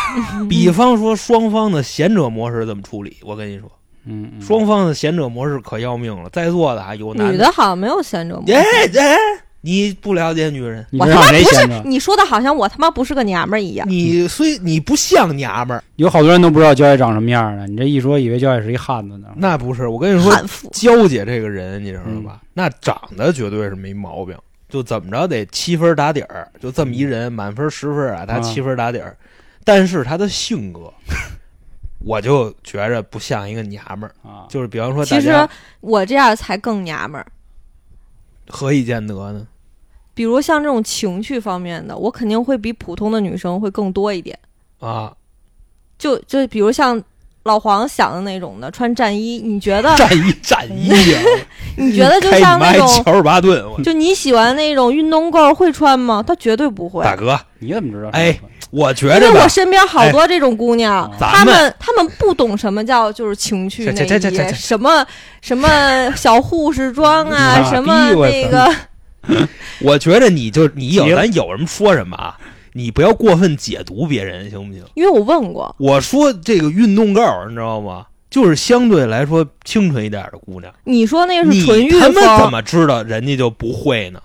[0.48, 3.16] 比方说双方的贤者模式怎么处理？
[3.22, 3.70] 我跟你说，
[4.04, 6.28] 嗯，嗯双方的贤者模式可要命了。
[6.30, 8.52] 在座的啊，有男女的好像没有贤者模式。
[8.52, 9.16] 哎哎，
[9.64, 11.82] 你不了解女人，我他妈不是？
[11.84, 13.88] 你说的，好像我他妈不是个娘们儿一样。
[13.88, 17.66] 你虽你不像娘们儿，有好多人都不知道娇姐长什么样呢。
[17.66, 19.28] 你这一说，以为娇姐是一汉子呢。
[19.36, 19.86] 那不是。
[19.86, 20.32] 我跟你说，
[20.72, 22.40] 娇姐这个人，你知道吧？
[22.42, 24.36] 嗯那长得绝对是没毛病，
[24.68, 29.16] 就怎么着得七分打底儿，就这么一人，满分十分啊，他嗯七分打底儿。
[29.64, 30.92] 但是他的性格，
[32.04, 34.12] 我就觉着不像一个娘们儿。
[34.28, 35.48] 啊，就是比方说，其实
[35.80, 37.26] 我这样才更娘们儿。
[38.48, 39.46] 何以见得呢？
[40.14, 44.38] 比如像这种情趣方面的，我肯定会比普通的女生会更多一点。
[44.80, 45.12] 啊，
[45.98, 47.00] 就就比如像
[47.44, 51.22] 老黄想的那种的，穿战衣，你觉得 战衣战衣啊！
[51.76, 56.22] 你觉得就像那种，乔尔巴顿，就你喜欢那种运动购会穿吗？
[56.26, 57.02] 他绝对不会。
[57.02, 58.10] 大哥，你怎么知道？
[58.10, 58.38] 哎，
[58.70, 65.04] 我觉得因为我，身边好多这种姑娘，哎她咱们们她们不懂什么叫就是情趣这内这这这这衣，什么
[65.40, 65.68] 什么
[66.14, 68.72] 小护士装啊，啊什么那个，
[69.82, 72.38] 我觉得你就你有咱有什么说什么啊，
[72.72, 74.84] 你不要过分解读别人，行不行？
[74.94, 78.06] 因为我问过，我说这个运动购，你知道吗？
[78.30, 80.72] 就是相对来说清纯一点的姑娘。
[80.84, 84.20] 你说那个是纯欲他们怎，么知道人家就不会呢？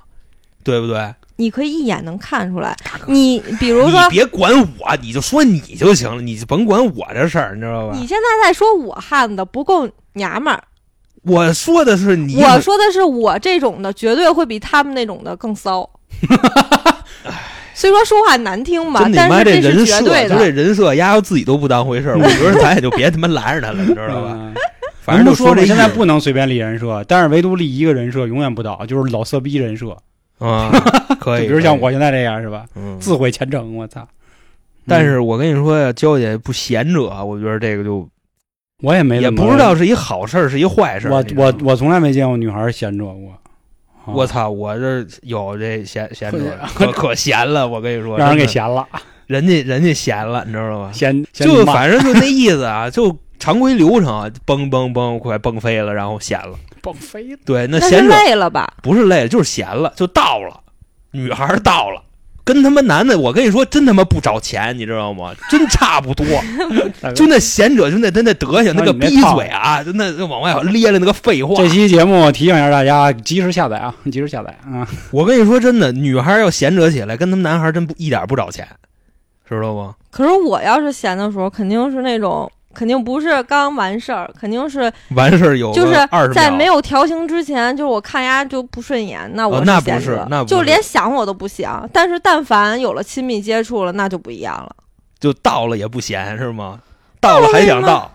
[0.63, 1.13] 对不对？
[1.36, 2.75] 你可以一眼能看出来。
[3.05, 8.07] 你比如你说，别管我，你就说你就行了，你就甭管我这事儿，你知道吧你？
[8.07, 10.63] 现在在说我汉子不够娘们儿，
[11.23, 15.89] 我说的是你，我说的是我这种的绝对会比他们那种的更骚。
[17.73, 20.51] 虽说说话难听吧但是这是，绝对就这的。
[20.51, 24.32] 人设，丫头自己都不当回事儿，我觉得咱也就别他妈拦着他了，你知道吧？
[24.34, 24.53] 嗯
[25.08, 29.95] 反正就说现在不能随便立人设，但是唯独立一个人设永远不倒，就是老色逼人设。
[30.38, 30.69] 啊，
[31.17, 32.65] 可以，就比如像，我现在这样是吧？
[32.75, 34.06] 嗯，自毁前程，我操！
[34.86, 38.06] 但是我跟你说呀，娇姐不贤者，我觉得这个就
[38.84, 41.12] 我也没也不知道是一好事儿，是一坏事儿。
[41.12, 43.32] 我我我从来没见过女孩闲着过。
[43.32, 43.38] 啊
[44.13, 46.40] 我操，我这有这闲闲着
[46.74, 48.88] 可，可可闲了，我跟你说，让人给闲了，
[49.26, 50.92] 人家人家闲了，你知道吗？
[50.94, 56.58] 闲闲就反正就那意思啊，就常规流程啊，蹦蹦蹦，快蹦飞了，然后闲了。
[56.82, 57.40] 蹦飞了。
[57.44, 58.72] 对，那闲着累了吧？
[58.82, 60.62] 不是累，就是闲了，就到了。
[61.12, 62.02] 女孩儿到了，
[62.47, 65.33] 跟他妈男的，我跟你说，真他妈不找钱，你知道吗？
[65.51, 66.25] 真差不多。
[67.13, 71.55] 就那贤者，就那他那德行，那个逼嘴啊，就那那往外咧了那个废话。
[71.55, 74.88] 这期节目提醒一下大家，及时下载啊， 及时下载啊。
[75.12, 78.65] 我跟你说真的，女孩要贤者起来，跟他们男孩真不一点不找钱，
[79.49, 79.93] 知道吗？
[80.10, 85.96] 可是我要是闲的时候，肯定是那种，肯定不是刚完事儿，肯定是完事儿有就是
[86.32, 91.90] 在没有调情之前，就是我看丫就不顺眼，那我哦那不是那不就连想我都不想。
[91.92, 94.76] 但是但凡有了亲密接触了，那就不一样了。
[95.20, 96.80] 就到了也不闲是吗？
[97.20, 98.12] 到了还想到，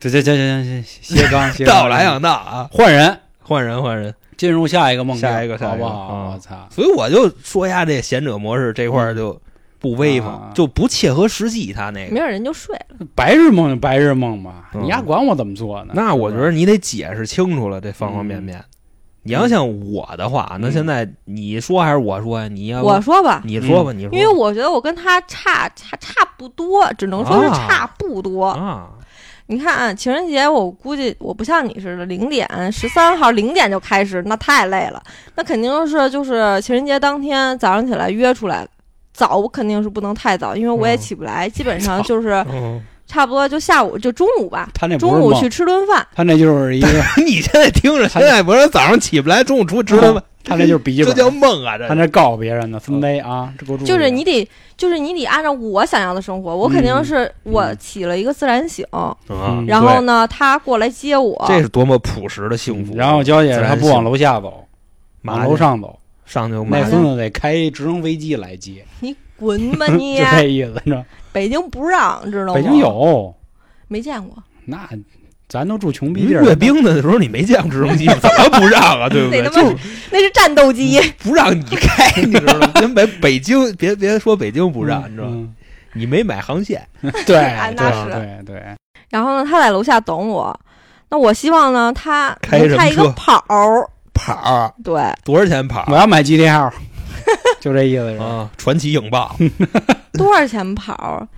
[0.00, 2.66] 这这这这这斜杠斜杠，到了还想到啊！
[2.72, 5.90] 换人，换人换人，进入下一个梦境，下一个好不好？
[5.90, 6.66] 啊我操！
[6.70, 9.38] 所以我就说一下，这贤者模式这块儿就
[9.86, 11.72] 不威风，啊就不切合实际。
[11.72, 13.06] 他那个，没有人就睡了。
[13.14, 15.92] 白日梦就白日梦吧，嗯你丫管我怎么做呢？
[15.94, 18.60] 那我觉得你得解释清楚了这方方面面。
[19.22, 22.48] 你要像我的话，那嗯现在你说还是我说呀？
[22.48, 28.46] 你要不我说吧，你说吧，你说吧，因为我觉得我跟他差差差不多，只能说是啊差不多。
[28.46, 28.88] 啊，
[29.46, 35.02] 你看、啊，情人节我估计我不像你似的，零点十三号零点就开始，那太累了。
[35.34, 38.64] 那肯定是就是情人节当天早上起来约出来，
[39.16, 46.06] 早肯定是不能太早，因为我也嗯起不来，基本上 就是嗯差不多就下午就中午吧，中午去，吃顿饭。
[46.14, 46.88] 他那就是一个，
[47.24, 51.78] 你现在听着，现在不是早上起不来，中午出去吃顿饭，他那就是笔记这，叫梦啊！
[51.78, 58.84] 这他那告诉别人呢分杯啊，这给我就是你得，就是你得按照我想要的生活，我肯定是我起了一个自然醒，
[59.68, 62.96] 然后呢，他过来接我，这是多么朴实的幸福。
[62.96, 64.66] 然后娇姐她不往楼下走，
[65.22, 70.24] 往楼上走，上就麻那孙子得开直升飞机来接，你滚吧你 就！
[70.32, 71.04] 这意思，你知道？
[71.32, 72.54] 北京不让，知道吗？
[72.54, 73.34] 北京有，
[73.88, 74.88] 没见过，那
[75.48, 79.08] 咱都住穷逼你地儿，阅兵的时候你没见过直升机， 怎么不让啊？
[79.08, 79.40] 对不对？
[79.42, 79.76] 那是
[80.10, 81.00] 那是战斗机。
[81.22, 82.70] 不让你开，你知道吗？
[82.80, 85.32] 人北北京， 别别说北京不让，你知道吗？
[85.36, 85.54] 嗯
[85.98, 86.86] 你没买航线，
[87.26, 88.10] 对啊那对是
[88.44, 88.62] 对对，
[89.08, 90.54] 然后呢，他在楼下等我。
[91.08, 96.72] 那我希望呢，他开一个跑儿，跑儿对，多少钱跑我要买 GT 号，
[97.60, 98.24] 就这意思是吧？
[98.24, 98.50] 啊？
[98.56, 99.36] 传奇影豹
[100.14, 101.28] 多少钱跑儿？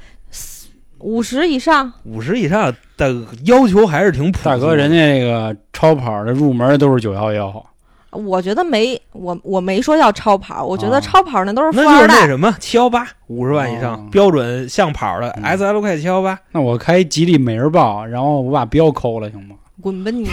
[1.01, 3.14] 五十以上，五十以上的
[3.45, 4.55] 要求还是挺朴素的。
[4.55, 7.64] 大哥，人家那个超跑的入门都是九幺幺，
[8.11, 12.14] 我觉得没我我没说要超跑，我觉得啊超跑那都是富那就是二代。
[12.23, 19.55] 那什么七幺八五十万以上、哦标准像跑的嗯 S L K 七幺八，那我开吉利美人豹，然后我把标抠了行吗？
[19.81, 20.29] 滚吧你！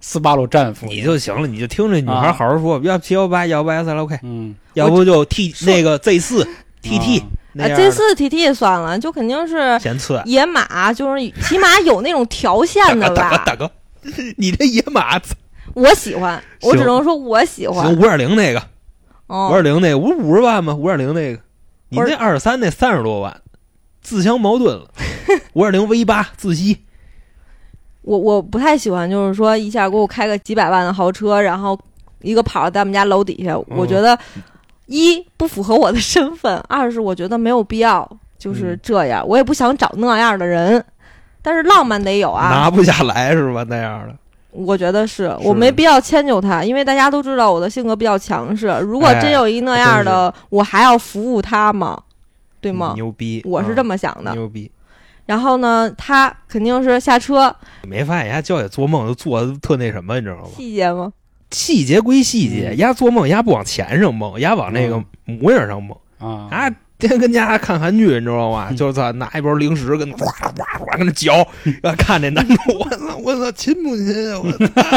[0.00, 2.32] 斯巴鲁战斧，你就行了，你就听这女孩啊。
[2.32, 4.54] 好好说，要七幺八，要不 S L K，嗯。
[4.74, 6.48] 要不就 T 那个 Z 四
[6.80, 7.18] T T
[7.58, 10.22] 啊，Z 四 TT 算了，就肯定是嫌次。
[10.24, 13.44] 野马，就是 起码有那种条线的大哥吧。
[13.44, 13.70] 大哥，
[14.36, 15.20] 你这野马
[15.74, 17.84] 我喜欢，我只能说我喜欢。
[17.84, 17.96] 行。
[17.96, 18.62] 五点零那个，
[19.26, 19.48] 哦。
[19.48, 20.72] 五点零那个，不是五十万吗？
[20.72, 21.42] 五点零那个，
[21.88, 23.40] 你那二十三那三十多万，
[24.00, 24.88] 自相矛盾了。
[25.54, 26.78] 五点零 V 八自吸，
[28.02, 31.78] 我我不太喜欢，就是说一下给我开个几百万的豪车，然后
[32.22, 34.18] 一个跑在我们家楼底下，嗯我觉得
[34.86, 38.08] 一不符合我的身份，二是我觉得没有必要
[38.38, 40.82] 就是嗯这样，我也不想找那样的人。
[41.42, 43.64] 但是浪漫得有啊，拿不下来是吧？
[43.68, 44.14] 那样的，
[44.50, 48.66] 我觉得是是我没必要迁就他，因为大家都知道我的性格比较强势。
[48.82, 51.98] 如果哎真有一那样的，我还要服务他吗？
[52.60, 52.92] 对吗？
[52.94, 54.32] 牛逼，我是这么么想的。
[54.34, 54.70] 牛逼。
[55.30, 57.54] 然后呢，他肯定是下车，
[57.86, 60.48] 没发现人家娇姐做梦都做的特那什么，你知道吗？
[60.56, 61.12] 细节吗？
[61.52, 65.96] 细节归细节，嗯丫做梦丫不往钱上梦，丫往那个模样上梦。
[66.18, 68.66] 啊啊，天天跟家看韩剧，你知道吗？
[68.70, 71.46] 嗯就是他拿一包零食跟哗哗哗跟那嚼，
[71.80, 74.40] 然后看那男主， 我操我操亲不亲啊？
[74.42, 74.82] 我操！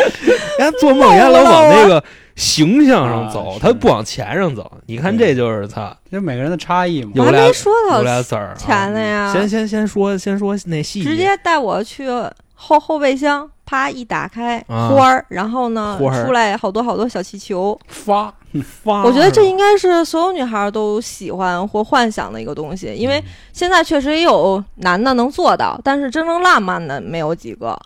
[0.58, 2.02] 人家做梦，人家老往那个
[2.36, 4.70] 形象上走啊，他不往钱上走。
[4.86, 7.12] 你看这就是他这每个人的差异嘛。
[7.14, 8.54] 有俩我还没说有到俩字儿啊。
[8.56, 12.08] 钱呢呀，先先先说先说那细节，直接带我去
[12.54, 17.78] 后后备箱，啪一打开啊花儿，然后呢出来好多好多小气球。
[17.88, 18.32] 发，
[18.82, 19.02] 发。
[19.04, 27.78] 我觉得这应该是所有女孩都喜欢或幻想的一个东西，因为现在确实也有男的能做到，但是真正浪漫的没有几个。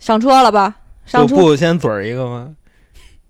[0.00, 0.74] 上车了吧？
[1.04, 2.48] 上车就不先嘴儿一个吗？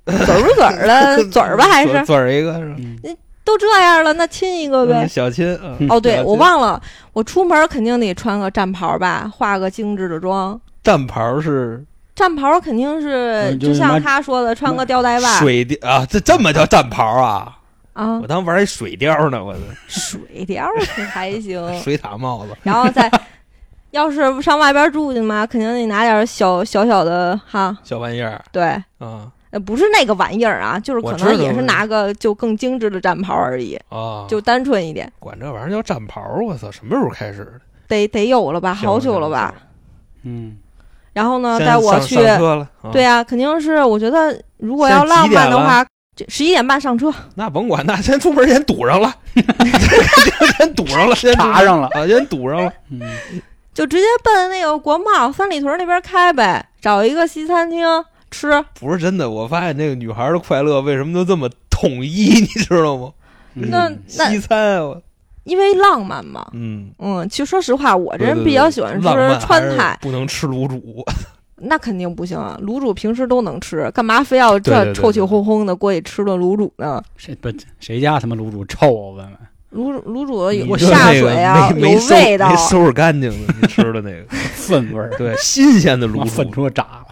[0.07, 1.65] 嘴儿不嘴儿的 嘴儿吧？
[1.65, 2.77] 还是嘴儿一个是吧？
[3.05, 5.09] 嗯都这样了，那亲一个呗嗯。
[5.09, 6.81] 小亲，嗯哦，对，我忘了，
[7.13, 10.59] 我出门肯定得穿个战袍吧，化个精致的妆。
[10.85, 11.85] 战袍是
[12.15, 17.59] 战袍肯定是嗯就就是像他说的，穿个吊带袜水貂啊，这这么叫战袍啊？
[17.95, 19.53] 啊我，当玩一水貂呢，我
[19.89, 21.61] 水貂可还行。
[21.83, 23.11] 水獭帽子，然后再，
[23.91, 28.63] 要是上外边住去嘛，肯定得拿点小小小的哈，小玩意儿对，
[28.99, 34.27] 啊呃，不是那个玩意儿啊，就是可能也是拿个就更精致的战袍而已，啊！
[34.27, 37.53] 就单纯一点，管这玩意儿叫战袍，我操，什么时候开始的？
[37.87, 39.55] 得得有了吧，好久了吧。
[40.23, 40.57] 嗯，
[41.13, 45.85] 然后呢，带我去，上车了，啊对啊，肯定是，我觉得如果要浪漫的话，
[46.17, 49.15] 这十一点半上车，那甭管，那先出门先堵上了，
[50.57, 51.89] 先堵上了，先查上了。
[51.89, 52.73] 啊，先堵上了。
[52.91, 53.01] 嗯，
[53.75, 57.87] 就直接奔那个国贸三里屯那边开呗，找一个西餐厅
[58.33, 58.51] 吃。
[58.81, 63.13] 不是真的，我发现那个女孩的快乐为什么都这么统一， 你知道吗？
[63.55, 64.97] 嗯那那西餐啊，
[65.45, 69.07] 因为浪漫嘛，嗯，嗯，其实说实话，我这人比较喜欢吃
[69.41, 71.05] 川菜，不能吃卤煮。
[71.65, 72.59] 那肯定不行啊。
[72.63, 77.01] 卤煮平时都能吃，干嘛非要这臭气烘烘的过去吃顿卤煮呢？
[77.17, 78.91] 谁不谁家他妈卤煮臭？
[78.91, 79.37] 我问问。
[79.73, 82.57] 卤煮卤煮你有下这那个水啊，有没没收味道没。
[82.57, 86.51] 收拾干净的，你吃的那个， 粪味儿，对，新鲜的卤粪。
[86.51, 87.07] 出渣了。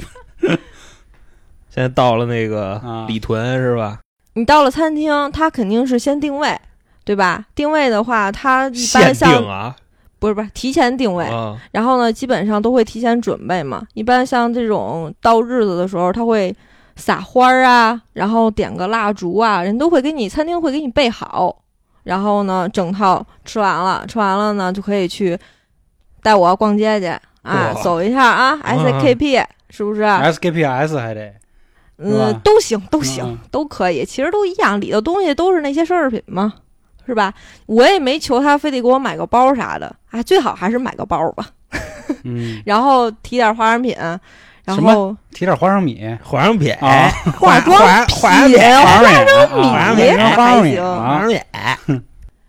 [1.80, 4.00] 现在到了那个啊李屯是吧？
[4.34, 6.54] 你到了餐厅，他肯定是先定位，
[7.04, 7.46] 对吧？
[7.54, 9.74] 定位的话，他一般像啊
[10.18, 13.82] 不是不是提前定位，啊，然后呢，基本上都会提前准备嘛。
[13.94, 16.54] 一般像这种到日子的时候，他会
[16.96, 21.62] 撒花儿啊，然后点个蜡烛啊，人都会给你餐厅会给你备好。
[22.02, 25.38] 然后呢，整套吃完了，吃完了呢，就可以去
[26.22, 27.06] 带我逛街去
[27.40, 31.32] 啊，走一下啊，SKP 是不是？SKPS 还得
[32.02, 33.38] 嗯，都行，都行，嗯。
[33.50, 36.52] 都可以，其实都一样，里头东西都是那些奢侈品嘛，
[37.06, 37.32] 是吧？
[37.66, 41.46] 我也没求他非得给我买个包啥的，啊，最好还是买个包吧，
[42.24, 43.94] 嗯，然后提点化妆品，
[44.64, 50.82] 然后提点花生米， 化妆品，啊化妆品化妆品，品，花生米，米花生米，还花生米行。
[50.84, 52.02] 化啊，妆品，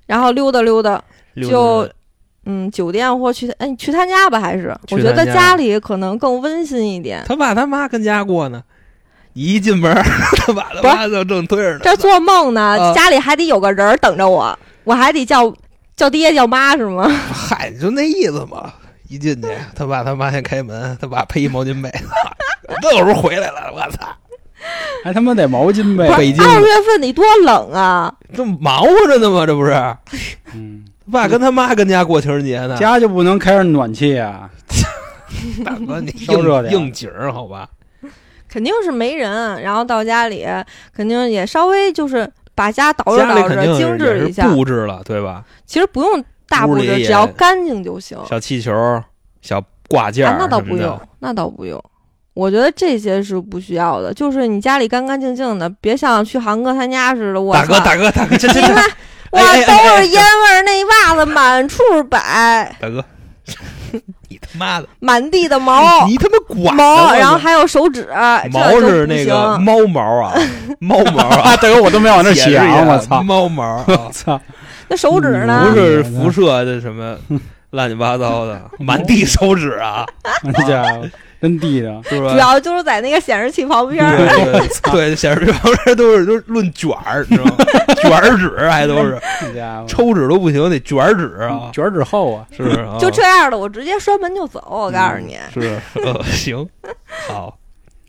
[0.06, 1.02] 然后溜达溜达，
[1.50, 1.88] 就
[2.46, 4.76] 嗯，酒店或去哎，你去他家吧，还是。
[4.92, 7.24] 我觉得家里可能更温馨一点。
[7.26, 8.62] 他爸他妈跟家过呢，
[9.34, 9.94] 一进门
[10.46, 11.80] 他爸他妈就正对着呢。
[11.84, 15.54] 这做梦呢，啊家里还得有个人等着我，我还得叫
[15.96, 17.08] 叫爹叫妈是吗？
[17.34, 18.74] 嗨，就那意思嘛。
[19.08, 21.92] 一进去，他爸他妈先开门，他爸披一毛巾被，
[22.82, 24.08] 这时候回来了，我操，
[25.04, 28.14] 还他妈得毛巾呗不，是北京二月份得多冷啊！
[28.34, 29.46] 这忙活着呢吗？
[29.46, 29.72] 这不是？
[29.72, 29.98] 他
[30.54, 32.78] 嗯，爸跟他妈跟家过情人节呢。
[32.78, 34.50] 家就不能开着暖气啊？
[35.66, 37.68] 大哥，你烧热点应应景儿好吧？
[38.52, 40.46] 肯定是没人，然后到家里
[40.94, 44.46] 肯定也稍微就是把家捯饬捯饬，精致一下。
[44.48, 45.44] 布置了，对吧？
[45.66, 48.18] 其实不用大布置，只要干净就行。
[48.30, 49.02] 小气球、
[49.42, 51.82] 小挂件那倒不用，那倒不用。
[52.34, 57.42] 我觉得这些是不需要的，就是你家里干干净净的，别像去航哥他家似的。
[57.42, 58.86] 我大哥，大哥，大哥，这这这，你看，
[59.32, 63.04] 哇，都哎是烟味儿，那袜子满处摆，大哥，
[63.92, 64.02] 你
[64.42, 65.82] 他 妈的，满地的毛。
[66.08, 68.08] 你他妈管毛，然后还有手指，
[68.52, 70.34] 毛是那个猫毛啊，
[70.80, 74.40] 猫毛啊， 啊，大哥，我都没往那解释一下想，我操，猫毛我，操，
[74.88, 75.68] 那手指呢？
[75.70, 77.16] 不是辐射的什么
[77.72, 80.06] 乱七八糟的， 满地手指啊，
[80.44, 81.08] 那家伙
[81.42, 82.32] 真地道，是吧？
[82.34, 84.16] 主要就是在那个显示器旁边儿。
[84.16, 87.56] 对对对，显示器旁边都是都是论卷儿，你知道吗？
[88.02, 92.80] 卷儿纸还都是 那家伙抽纸都不行，得卷儿纸啊，卷儿纸厚啊，是不是？
[92.82, 94.64] 啊就这样的，我直接摔门就走。
[94.70, 96.68] 我告诉你，是，呃，行，
[97.28, 97.58] 好，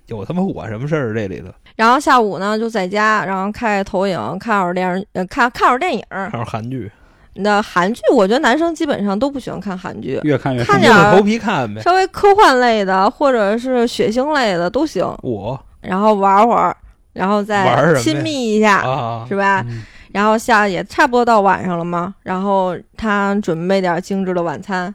[0.06, 1.46] 有他妈我什么事儿这里头？
[1.74, 6.02] 然后下午呢就在家，然后开投影，看会儿电视，呃，看看会儿电影。
[6.10, 6.90] 看会儿韩剧，
[7.34, 11.80] 那韩剧，我觉得男生基本上都不喜欢看韩剧，越看越看点儿硬着头皮看呗。
[11.80, 15.04] 稍微科幻类的或者是血腥类的都行。
[15.22, 16.76] 我然后玩会儿，
[17.12, 19.64] 然后再亲密一下，啊，是吧？
[19.68, 24.94] 嗯然后下也差不多到晚上了嘛，然后他准备点精致的晚餐，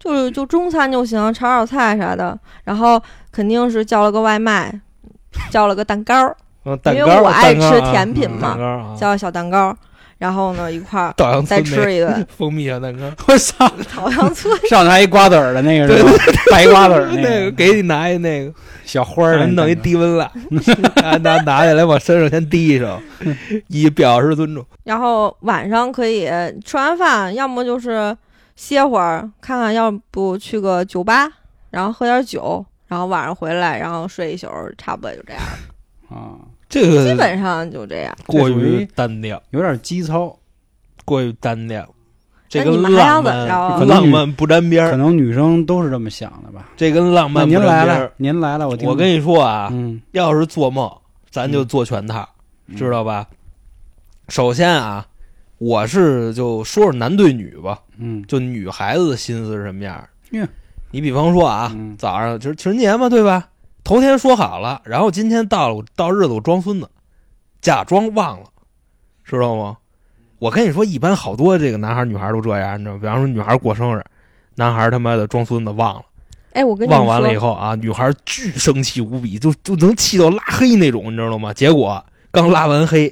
[0.00, 4.80] 就是就中餐就行，炒炒菜啥的，然后肯定是叫了个外卖，
[5.48, 6.26] 叫了个蛋糕，
[6.64, 9.72] 嗯蛋糕，因为我爱吃甜品嘛叫个小蛋糕，
[10.18, 12.26] 然后呢一块儿稻香再吃一顿。
[12.36, 14.58] 蜂蜜小蛋糕， 我操，稻香村。
[14.68, 16.10] 上头还一瓜子儿的那个是吧？
[16.50, 17.50] 白瓜子儿那个。
[17.52, 18.52] 给你拿一那个，
[18.84, 20.30] 小花儿弄一低温了，
[21.02, 23.00] 拿拿拿下来往身上先滴一手，
[23.68, 24.64] 以表示尊重。
[24.84, 26.26] 然后晚上可以
[26.64, 28.16] 吃完饭，要么就是
[28.54, 31.28] 歇会儿，看看要不去个酒吧，
[31.70, 34.48] 然后喝点酒，然后晚上回来，然后睡一宿，
[34.78, 35.42] 差不多就这样，
[36.08, 36.38] 啊，
[36.68, 38.16] 这个基本上就这样。
[38.26, 40.36] 过于于单调，有点基操，
[41.04, 41.86] 过于单调。
[42.48, 43.48] 这跟浪漫
[43.88, 46.70] 浪漫不沾边儿，可能女生都是这么想的吧？
[46.76, 50.88] 这跟浪漫不您来了沾边儿。，您来了，我听我跟你说啊，嗯，要是做梦，
[51.28, 52.26] 咱就做全套，
[52.68, 53.26] 嗯知道吧？
[54.28, 55.04] 首先啊，
[55.58, 60.48] 我是就说说男对女吧，嗯就女孩子的心思是什么样嗯
[60.92, 63.48] 你比方说啊，嗯早上就是情人节嘛，对吧？
[63.86, 66.90] 头天说好了，然后今天到了，我到日子我装孙子，
[67.60, 68.46] 假装忘了，
[69.22, 69.76] 知道吗？
[70.40, 72.98] 我跟你说，一般好多这个男孩儿女孩儿都这样，你知道吗？
[73.00, 74.04] 比方说女孩儿过生日，
[74.56, 76.02] 男孩儿他妈的装孙子忘了，
[76.54, 81.54] 哎，我跟你们忘完了以，后啊，女孩儿巨生气无比，就就能气到拉黑那种，你知道吗？
[81.54, 83.06] 结果刚拉完黑，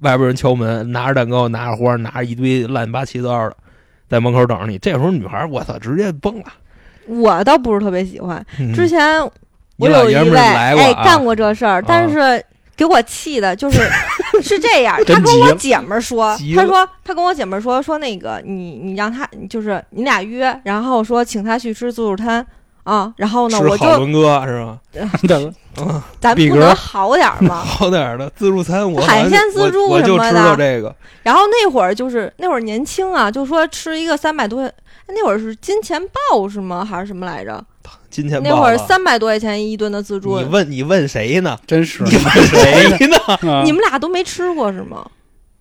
[0.00, 3.56] 外边人敲门，拿着蛋糕，拿着花，拿着一堆乱七八七糟的，
[4.06, 4.76] 在门口等着你。
[4.76, 6.52] 这时候女孩儿，我操，直接崩了。
[7.06, 8.44] 我倒不是特别喜欢。
[8.58, 9.30] 嗯之前你
[9.80, 12.42] 我有一位哎干过这事儿，但是
[12.76, 13.80] 给我气的就是
[14.42, 22.44] 是这样，他跟我姐们儿说他说他跟我姐们儿说说那个你你让他就是你俩约，然后说请他去吃自助餐
[22.84, 24.78] 啊，然后呢我就好伦哥是吧？
[25.28, 27.56] 的嗯，咱不能好点儿吗？
[27.64, 30.94] 好点儿的自助餐我海鲜自助我我就知什么的道这个。
[31.22, 34.62] 然后那会儿就是那会儿年轻啊，就说吃一个三百多，
[35.08, 36.82] 那会儿是金钱豹是吗？
[36.84, 37.62] 还是什么来着？
[38.10, 41.56] 金钱那会儿三百多块钱一吨的自助你，问你问谁呢？
[41.66, 43.16] 真是你问谁呢？
[43.50, 45.06] 啊你们俩都没吃过是吗？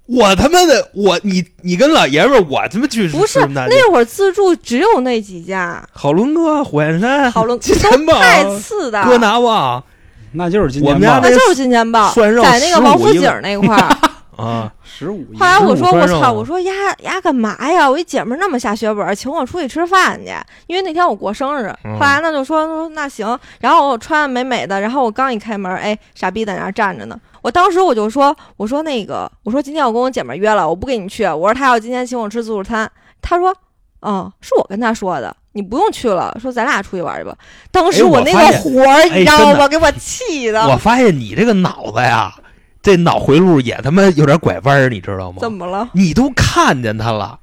[0.08, 9.04] 我他妈的我你你跟老爷们儿，我他妈去不是那那会儿自助只有那几家，好伦哥、火焰山、好伦， 金钱豹、太次的。
[9.04, 9.84] 哥拿旺
[10.32, 13.98] 那就是金我们家年吧那就是金钱豹，涮肉在那个王府井那块儿。
[14.40, 17.90] 啊，十五亿后来我说15涮肉我操，我说丫丫干嘛呀？
[17.90, 20.34] 我一姐们儿那么下血本儿，请我出去吃饭去，
[20.68, 21.74] 因为那天我过生日。
[21.84, 27.20] 嗯后来呢就说说那行，然后我穿的美美的，然后我刚一开门，哎，傻逼在那儿站着呢。
[27.42, 31.26] 我当时我就说，我说那个，我说今天我跟我姐们儿约了，我不跟你去。
[31.26, 32.90] 我说她要今天请我吃自助餐，
[33.22, 33.56] 她说，
[34.02, 37.36] 哦，是我跟他说的，你不用去了，说咱俩出去玩去吧。
[37.72, 39.68] 当时哎我那个火儿，你知道吗？
[39.68, 40.68] 给我气的。
[40.68, 42.34] 我发现你这个脑子呀，
[42.82, 45.38] 这脑回路也他妈有点拐弯儿，你知道吗？
[45.42, 45.90] 怎么了？
[45.94, 47.40] 你都看见他了，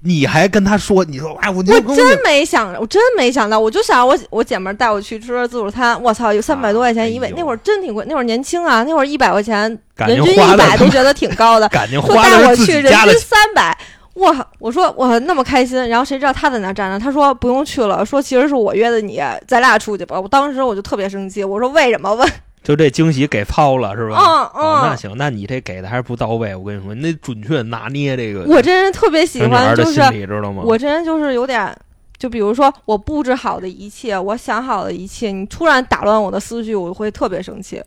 [0.00, 9.62] 你还跟他说，你说哎，我我真没想，我真没想到，我就想我我姐们儿带我去吃自助餐，我操，有三百多块钱一位，哎那会儿真挺贵，那会儿年轻啊，那会儿一百块钱，
[9.96, 13.76] 人均一百都觉得挺高的， 说花带我去人均三百。
[14.14, 20.18] 我我说我那么开心，然后谁知道他在那儿站着，他说不用去了，说其实是我约的你，咱俩出去吧。
[20.18, 22.12] 我当时我就特别生气，我说为什么？
[22.14, 22.28] 问，
[22.62, 24.16] 就这惊喜给抛了是吧？
[24.18, 26.54] 嗯哦，那嗯，行，那你这给的还是不到位。
[26.54, 30.62] 我跟你说，你得准确拿捏这个我这人特别喜欢，就是的心理，知道吗？
[30.64, 31.74] 我这人就是有点，
[32.18, 37.78] 就比如说我布置好的一切，我想好的一切，你突然打乱我的思绪，我会特别生气。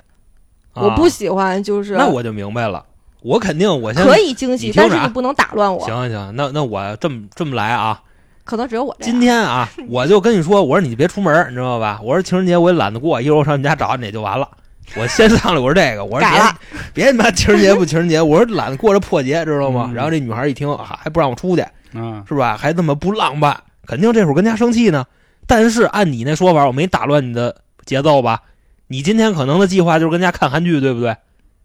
[0.73, 2.83] 啊我不喜欢，就是那我就明白了，
[3.21, 5.79] 我肯定我先可以惊喜，但是你不能打乱我。
[5.85, 8.01] 行行行，那那我这么这么来啊，
[8.45, 8.95] 可能只有我。
[9.01, 11.99] 今天啊， 我就跟你说，我说你别出门，你知道吧？
[12.01, 14.47] 我说情人节我也懒得过，一会儿我上你家找你就完了。
[14.97, 16.29] 我先上来我说这个，我说
[16.93, 19.85] 别别他妈情人节不情人节，我说懒得过这破节，知道吗？
[19.89, 22.57] 嗯然后这女孩一听啊还不让我出去，嗯，是吧？
[22.57, 25.05] 还他妈不浪漫，肯定这会儿跟家生气呢。
[25.47, 28.41] 但是按你那说法，我没打乱你的节奏吧？
[28.87, 31.15] 你今天可能的计划就是跟家看韩剧，对不对？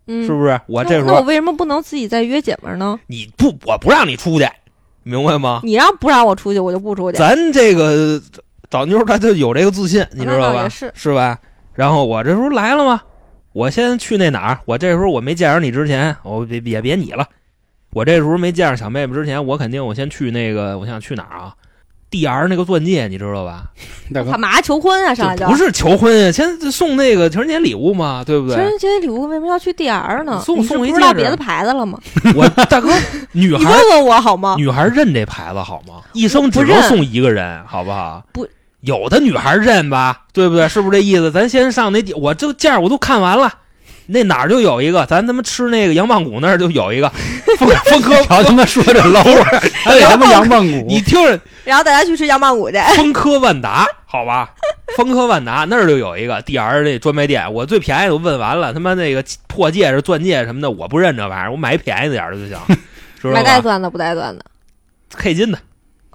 [0.07, 0.61] 嗯，是不是？
[0.67, 2.99] 我这时候那我为什么不能自己再约姐们儿呢？
[3.09, 4.49] 你不，我不让你出去，
[5.03, 5.61] 明白吗？
[5.65, 7.19] 你让不让我出去，我就不出去。
[7.19, 8.21] 咱这个
[8.71, 10.93] 找妞儿他就有这个自信，你知道吧是？
[10.95, 11.39] 是吧？
[11.75, 13.03] 然后我这时候来了嘛，
[13.57, 14.59] 我先去那哪儿？
[14.67, 17.27] 我这时候我没见着你之前，我别别别你了，
[17.95, 21.55] 我这时候没见着小妹妹之前，我肯定我先去那个，我想去哪儿啊
[22.11, 23.71] ？D R 那个钻戒，你知道吧？
[24.13, 25.15] 大哥干，嘛求婚啊？
[25.15, 28.57] 上来就不是求婚呀，先送那个情人节礼物嘛，对不对？
[28.57, 30.39] 情人节礼物为什么要去 DR 呢？
[30.45, 31.99] 送送一戒指知道别的牌子了吗？
[32.35, 32.93] 我大哥，
[33.33, 34.55] 女你孩问问我好吗？
[34.59, 36.03] 女孩认这牌子好吗？
[36.13, 38.23] 一生只认能送一个人，好不好？
[38.33, 38.47] 不，
[38.81, 40.69] 有的女孩认吧，对不对？
[40.69, 41.31] 是不是这意思？
[41.31, 43.53] 咱先上那地，我这件儿我都看完了，
[44.07, 47.09] 那哪儿就有一个，咱他妈吃那个羊棒骨那儿就有一个
[47.59, 49.43] 风风科， 瞧他妈说这 low，
[49.85, 52.77] 还得他妈羊棒骨，你听着 然后大家去吃羊棒骨去。
[52.97, 54.51] 风科万达，好吧，
[54.97, 62.77] 风科万达那儿就有一个 DR 那专卖店，我最便宜的我问完了，他妈那个破戒指、钻戒什么的，我不认这玩意儿，我买一便宜点儿的就行，
[63.21, 64.45] 知道吧买带钻的不带钻的
[65.17, 65.59] ？K 金的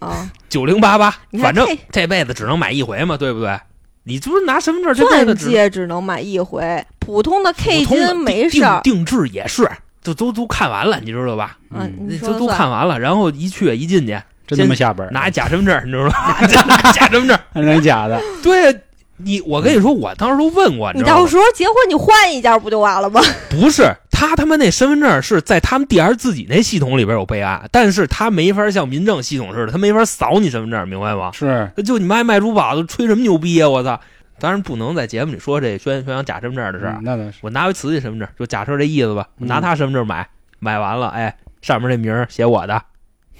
[0.01, 0.29] 啊？
[0.49, 3.57] 九零八八，反正这辈子只能买一回嘛，对不对？
[4.03, 8.81] 你这不是拿身份证这辈钻戒只能买一回，普通的 K 金没事儿。
[8.81, 9.69] 定制也是，
[10.01, 11.57] 就都都看完了，你知道吧？
[11.69, 16.37] 嗯，都都看完了，然后一去一进去 真他妈下本儿，拿假身份证，你知道吧？
[16.67, 18.75] 拿假身份证，还能假的，对
[19.17, 21.03] 你，我跟你说，我当时都问过，你？
[21.03, 23.21] 到时候结婚你换一件不就完了吗？
[23.51, 23.83] 不是
[24.21, 31.31] 他他妈那身份证是在他们 DR 自己那系统里边有备案，但是他没法像民政系统似的，他没法扫你身份证，明白吗？
[31.33, 33.67] 是就你妈卖珠宝的吹什么牛逼呀！
[33.67, 33.99] 我操！
[34.37, 36.97] 当然不能在节目里说这宣宣扬假身份证的事儿。
[36.99, 39.27] 嗯那倒是，我拿回瓷器身份证，就假设这意思吧。
[39.39, 42.79] 我拿嗯他身份证买，买完了，哎，上面这名儿写我的，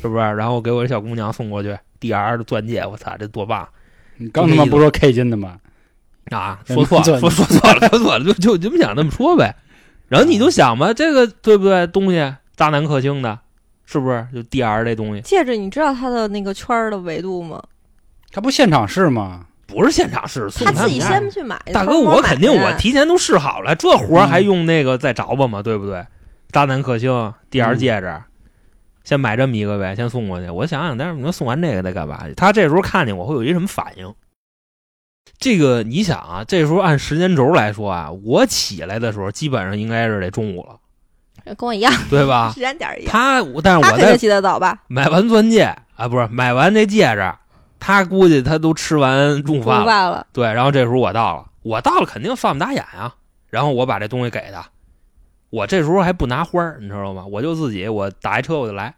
[0.01, 0.19] 是不是？
[0.19, 3.69] 然后给我这小姑娘送过去，DR 的钻戒，我操，这多棒
[4.17, 5.57] 你刚他妈不说 K 金的吗？
[6.31, 6.57] 啊！
[6.69, 9.55] 嗯说错了，说说错了，说错了，就就就这么想那么说呗。
[10.11, 11.87] 然后你就想吧，这个对不对？
[11.87, 13.39] 东西大难克星的，
[13.85, 14.27] 是不是？
[14.33, 17.63] 就 DR 这东西戒指你知道它的那个圈儿的维度吗？
[18.29, 19.45] 他不现场试吗？
[19.67, 20.99] 不是现场试，送他自己。
[20.99, 21.57] 先去买。
[21.71, 26.05] 大哥，我肯定我提前都试好了，这活还用那个再找吧吗，对不对？
[26.51, 28.21] 大难克星，DR 嗯戒指，
[29.05, 30.49] 先买这么一个呗，先送过去。
[30.49, 32.33] 我想想，但是你说送完这个得干嘛去？
[32.33, 34.13] 他这时候看见我会有一什么反应？
[35.41, 40.77] 这个你想啊，这时候按时间轴来说啊，我起来的时候基本上应该是得中午了，
[41.55, 42.59] 跟我一样，对吧 时？
[42.59, 43.11] 间点一样。
[43.11, 44.83] 他，但是我在他起得早吧？
[44.87, 45.63] 买完钻戒
[45.95, 47.33] 啊，不是买完那戒指，
[47.79, 49.83] 他估计他都吃完中午饭了。
[49.83, 53.15] 午饭了，对，然后这时候我到了，我到了肯定放不打眼啊。
[53.49, 54.63] 然后我把这东西给他，
[55.49, 57.25] 我这时候还不拿花儿，你知道吗？
[57.25, 58.93] 我就自己我打一车我就来，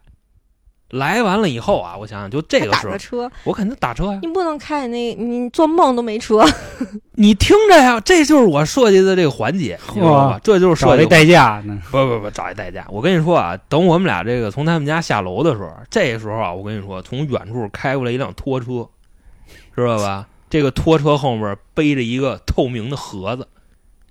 [0.94, 4.20] 来完了以后啊，我想想就这个时候打车，我肯定打车呀。
[4.22, 6.46] 你不能开那，你做梦都没车。
[7.16, 10.39] 你听着呀，这就是我设计的这个环节，你知道吧？
[10.44, 11.82] 这就是设计代驾呢？
[11.91, 12.86] 不不不，找一代驾。
[12.89, 18.88] 我跟你说啊，等我们俩这个从他们家下楼的时候，这时候啊，我跟你说，从远处开过来一辆拖车，
[19.76, 20.28] 知道吧？
[20.50, 23.48] 这个拖车后面背着一个透明的盒子，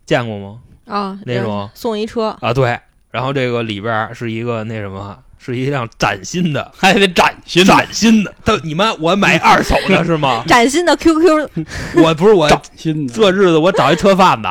[0.05, 0.59] 见过吗？
[0.87, 2.79] 啊，那种送一车，啊，对。
[3.13, 8.33] 然后这个里边是一个那什么，是一辆崭新的， 还得崭新崭新的。
[8.45, 10.45] 他你妈，我买二手的 是吗？
[10.47, 11.49] 崭新的 QQ
[12.03, 14.49] 我不是我崭新的，这日子我找一车贩子，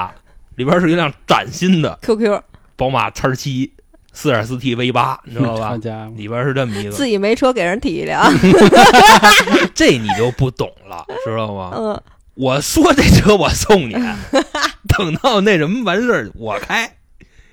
[0.55, 2.41] 里边是一辆崭新的 QQ，
[2.75, 3.71] 宝马叉七
[4.11, 5.77] 四点四 T V 八，你知道吧
[6.17, 8.29] 里边是这么一个自，己没车给人提一辆。
[9.73, 11.71] 这你就不懂了，知道吗？
[11.73, 12.01] 嗯，
[12.33, 13.95] 我说这车我送你，
[14.89, 16.97] 等到那什么完事儿我开，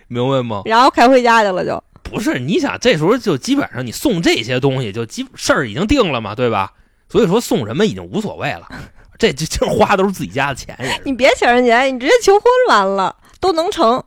[0.09, 0.63] 明白吗？
[0.65, 1.81] 然后开回家去了就。
[2.11, 6.73] 不是，你想这时候就基本上你送这些东西就基事儿已经定了嘛，对吧？
[7.09, 8.69] 所以说送什么已经无所谓了，
[9.19, 10.77] 这这这花都是自己家的钱。
[11.05, 14.03] 你别情人节，你直接求婚完了都能成。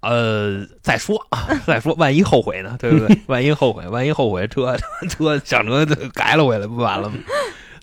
[0.00, 1.20] 呃，再说
[1.66, 3.20] 再说，万一后悔呢，对不对？
[3.26, 4.76] 万一后悔，万一后悔车
[5.10, 7.16] 车想着就改了回来不完了吗？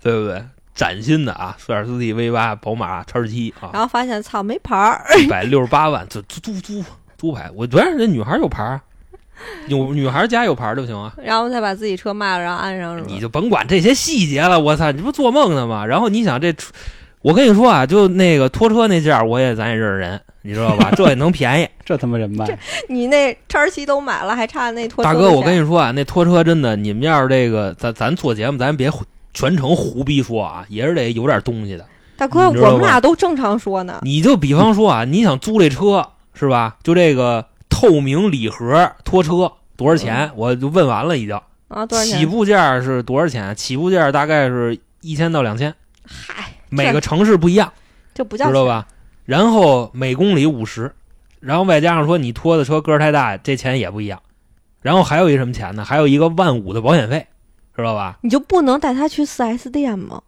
[0.02, 0.42] 对不对？
[0.74, 6.84] 崭新的啊，四点四 T V 八宝马叉七啊，然后发现操没牌儿，一百六十八万，就租租租
[7.18, 7.50] 租牌。
[7.54, 8.82] 我觉得这女孩有牌儿，
[9.68, 11.14] 有女孩家有牌儿就行啊。
[11.24, 13.08] 然后再把自己车卖了，然后安上是吧？
[13.10, 15.86] 你就甭管这些细节了，我操，你不做梦呢吗？
[15.86, 16.54] 然后你想这，
[17.22, 20.92] 我跟你说啊，就那个拖车那件儿，我也咱也认识人，你知道吧？
[20.96, 21.68] 这也能便宜。
[21.84, 22.46] 这他妈人脉，
[22.90, 28.90] 你那叉七都买了，还差那拖车大哥，我跟你说啊，那拖车真的，你们要是这个，咱咱做节目，咱别
[29.34, 31.86] 全程胡逼说啊，也是得有点东西的。
[32.18, 34.00] 大哥，我们俩都正常说呢。
[34.02, 36.78] 你就比方说啊，你想租这车是吧？
[36.82, 37.46] 就这个
[37.86, 40.32] 透明礼盒拖车多少钱？
[40.36, 41.40] 我就问完了已经。
[41.68, 42.26] 啊，多少起？
[42.26, 43.56] 步价是多少钱？
[43.56, 45.74] 起步价大概是一千到两千，
[46.06, 47.72] 嗨，每个城市不一样，
[48.14, 48.88] 这不叫知道吧？
[49.26, 50.94] 然后每公里五十，
[51.40, 54.22] 然后外加上说你拖的车个儿太大，这钱也不一样。
[54.82, 55.84] 然后还有一什么钱呢？
[55.84, 57.28] 还有一个万五的保险费，
[57.76, 58.18] 知道吧？
[58.22, 60.22] 你就不能带他去四 S 店吗？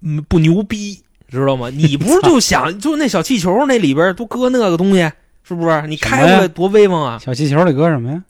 [0.00, 1.68] 嗯，不牛逼，知道吗？
[1.68, 5.12] 你不是就想 就那小气球那里边都搁那个东西，
[5.52, 5.82] 是不是？
[5.86, 7.18] 你开什么呀出来多威风啊！
[7.18, 8.22] 小气球里搁什么呀？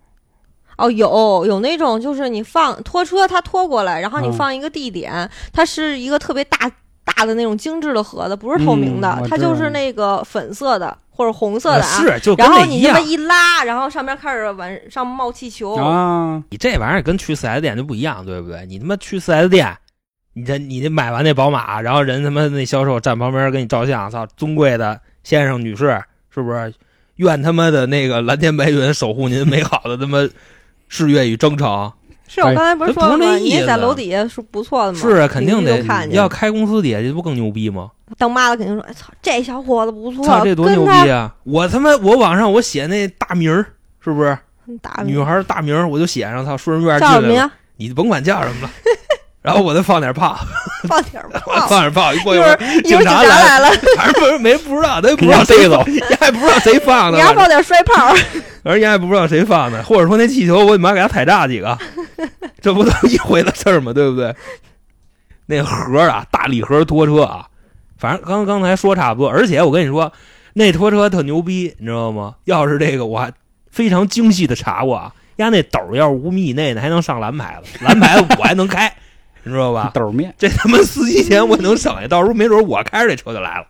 [0.79, 6.59] 哦，有有那种就是你放拖车，它拖过来，然后你嗯放一个地点，它是一个特别大
[7.05, 12.01] 大的那种精致的盒子，不是透明的，它就是那个粉色的或者红色的啊。
[12.01, 18.67] 是就然后你这么一拉，然后上面开始往上冒气球，啊，你这玩意儿跟去四 S 店就不一样，对不对？
[18.67, 19.77] 你他妈去四 S 店，
[20.33, 26.75] 你这你这买完那宝马，然后人他妈那销售站旁边给你照相，操，尊贵的先生女士，是不是？
[27.17, 30.19] 愿他妈的那个蓝天白云守护您美好的他妈
[30.89, 31.93] 事业与征程。
[32.29, 33.37] 是我刚才不是说了吗？
[33.37, 34.99] 你在楼底下是不错的吗？
[34.99, 37.91] 是啊，肯定得邻居都看见要开公司底下，这不更牛逼吗？
[38.17, 41.35] 当妈的肯定说：“哎操，这小伙子不错，操，这多牛逼啊！
[41.45, 43.67] 我他妈我网上我写那大名儿，
[44.03, 44.37] 是不是
[44.81, 45.87] 大女孩大名儿？
[45.87, 47.53] 我就写上，操，顺人院进来了，叫什么呀？
[47.77, 48.71] 你甭管叫什么了。
[49.43, 50.39] 然后我再放点炮，
[50.89, 51.67] 放点儿我炮。
[51.69, 53.69] 放点炮，一过一一会儿一会儿警警察察来了，
[53.99, 58.15] 还是不是没不知道，他也不知道 谁走，人还不知道谁放的，你还放点摔炮。
[58.65, 61.77] 而且还不知道谁放的，或者说那气球我他妈给他踩炸几个，
[62.61, 63.93] 这不都一回的事儿吗？
[63.93, 64.33] 对不对？
[65.47, 67.47] 那盒啊，大礼盒拖车啊，
[67.99, 69.29] 反正刚刚才说差不多。
[69.29, 70.13] 而且我跟你说，
[70.53, 72.37] 那拖车特牛逼，你知道吗？
[72.45, 73.33] 要是这个我还
[73.73, 78.95] 非常精细的查过啊，压那斗要是五米以内呢，还能上蓝牌子，蓝牌子我还能开，
[79.45, 79.91] 你知道吧？
[79.95, 83.67] 豆面，这他妈司机钱我也能省下，到时候没准我开着这车就来了。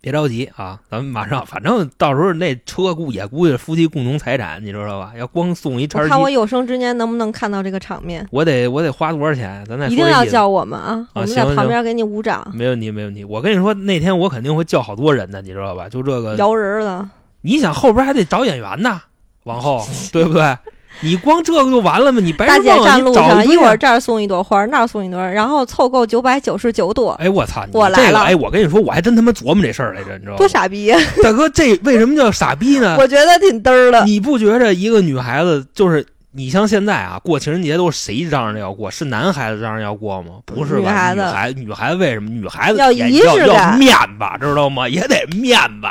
[0.00, 5.12] 别着急啊，咱们马上，反正到时候那车估也估计是夫妻共同财产，你知道吧？
[5.18, 9.64] 要光送一叉我机，看我有生之年能不能看到这个场面，我得我得花多少钱？
[9.66, 11.08] 咱再说一定要叫我们啊！
[11.14, 13.24] 我们在旁边给你鼓掌，没问题，没问题。
[13.24, 15.88] 我跟你说，那天我肯定会叫好多人的，你知道吧？
[15.88, 17.08] 就这个，摇人儿的。
[17.40, 19.00] 你想后边还得找演员呢，
[19.44, 20.54] 往后 对不对？
[21.00, 22.20] 你光这个就完了吗？
[22.20, 27.64] 你白大姐日梦你站路上，一会儿这儿送一朵花，那儿送一朵，然后凑够九百九十九朵，哎，我操！
[27.66, 30.48] 你我来了这个哎，我跟你说，我还真他妈琢磨这事儿来着，你知道吗多？
[30.48, 30.98] 傻逼呀！
[31.22, 32.96] 大哥，这为什么叫傻逼呢？
[32.98, 34.04] 我觉得挺嘚儿的。
[34.04, 38.90] 你不觉着一个女孩子就是你像现在啊，过情人节都是谁嚷着要过？
[38.90, 40.34] 是男孩子嚷着要过吗？
[40.46, 41.12] 不是吧？
[41.12, 42.30] 女孩子女孩子为什么？
[42.30, 44.88] 女孩子要仪式感要面子，知道吗？
[44.88, 45.88] 也得面子，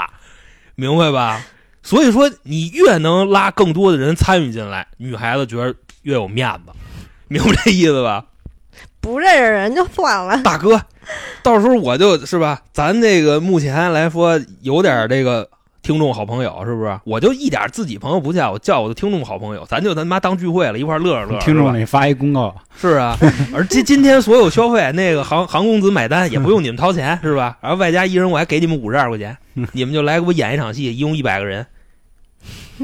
[0.76, 1.40] 明白吧？
[1.84, 6.72] 所以说，你越能拉更多的人参与进来，女孩子觉得越有面子，
[7.28, 8.26] 明白这意思吧？
[9.02, 10.82] 不认识人就算了，大哥，
[11.44, 15.50] 到时候我就是吧，咱这个目前来说有点这个
[15.84, 16.98] 听众好朋友，是不是？
[17.04, 23.18] 我就一点自己朋友不叫，我叫我的听众好朋友，咱就他妈当聚会了，一块儿乐着乐听众里发一公告，是啊，
[23.54, 27.58] 而今今天所有消费，那个航航公子买单也不用你们掏钱，是吧？
[27.62, 29.38] 然后外加一人我还给你们五十二块钱，
[29.74, 31.66] 你们就来给我演一场戏，一共一百个人，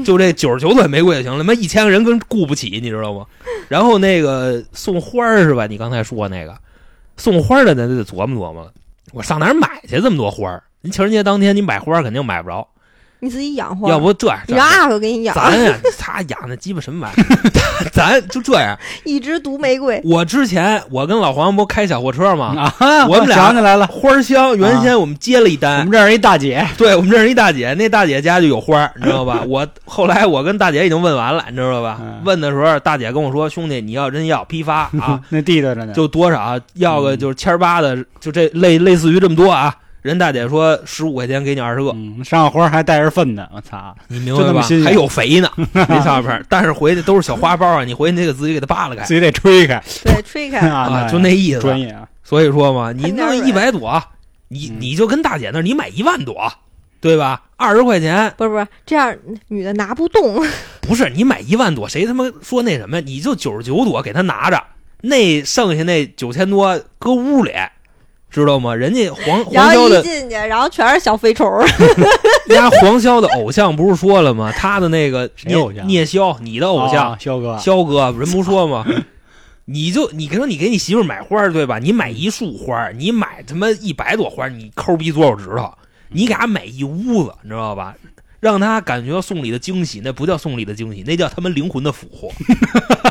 [0.04, 3.24] 就这九十九朵玫瑰就行了，他妈一千个人跟雇不起，你知道吗？
[3.68, 5.66] 然后那个送花儿是吧？
[5.66, 6.54] 你刚才说那个
[7.16, 8.70] 送花儿的，咱就得琢磨琢磨了。
[9.12, 10.62] 我上哪儿买去这么多花儿？
[10.82, 12.68] 您情人节当天你买花儿肯定买不着，
[13.20, 17.90] 你自己养活，要不这样，你让样阿哥给你养，咱呀， 他养那鸡巴什么玩意儿？
[17.92, 18.76] 咱就这样。
[19.04, 20.00] 一枝毒玫瑰。
[20.04, 22.72] 我之前我跟老黄不开小货车吗？
[22.78, 29.42] 啊，我们俩想起来了，花香原先我们接了一单我，们这儿一大姐，对我们认识一大姐，那大姐家就有花，你知道吧？
[29.46, 31.98] 我后来我跟大姐已经问完了，你知道吧？
[32.00, 50.60] 嗯问的时候，大姐跟我说：“兄弟，你要真要批发啊，那地道着呢，就多少要个嗯就是千八的，就这类类似于这么多啊。”人大姐说十五块钱给你二十个，嗯，上花还带着粪呢，我操，你明白吧还有肥呢， 那上边，但是回去都是小花苞啊，你回去你得自己给它扒拉开自己得吹开对，吹开。
[50.68, 51.60] 啊，就那意思。
[51.60, 54.02] 专业啊，所以说嘛，你弄一百朵，
[54.48, 56.50] 你嗯你就跟大姐那儿你买一万朵，
[57.00, 57.42] 对吧？
[57.56, 59.14] 二十块钱不是不是，这样
[59.48, 60.42] 女的拿不动。
[60.80, 63.00] 不是你买一万朵，谁他妈说那什么？
[63.02, 64.60] 你就九十九朵给她拿着，
[65.02, 67.52] 那剩下那九千多搁屋里，
[68.30, 68.74] 知道吗？
[68.74, 71.68] 人家黄黄潇的进去，然后全是小飞虫 人。
[72.48, 74.52] 家黄潇的偶像不是说了吗？
[74.56, 78.86] 他的那个聂谁偶像聂霄，你的偶像哦肖哥，肖哥，人不说吗？
[79.66, 81.78] 你就你说你给你媳妇儿买花对吧？
[81.78, 85.72] 你买一束花，你买他妈一百朵花，你抠逼左手指头，
[86.08, 87.94] 你给她买一屋子，你知道吧？
[88.40, 92.32] 让她感觉到送礼的惊喜，那不叫送礼的惊喜，那叫他们灵魂的俘获，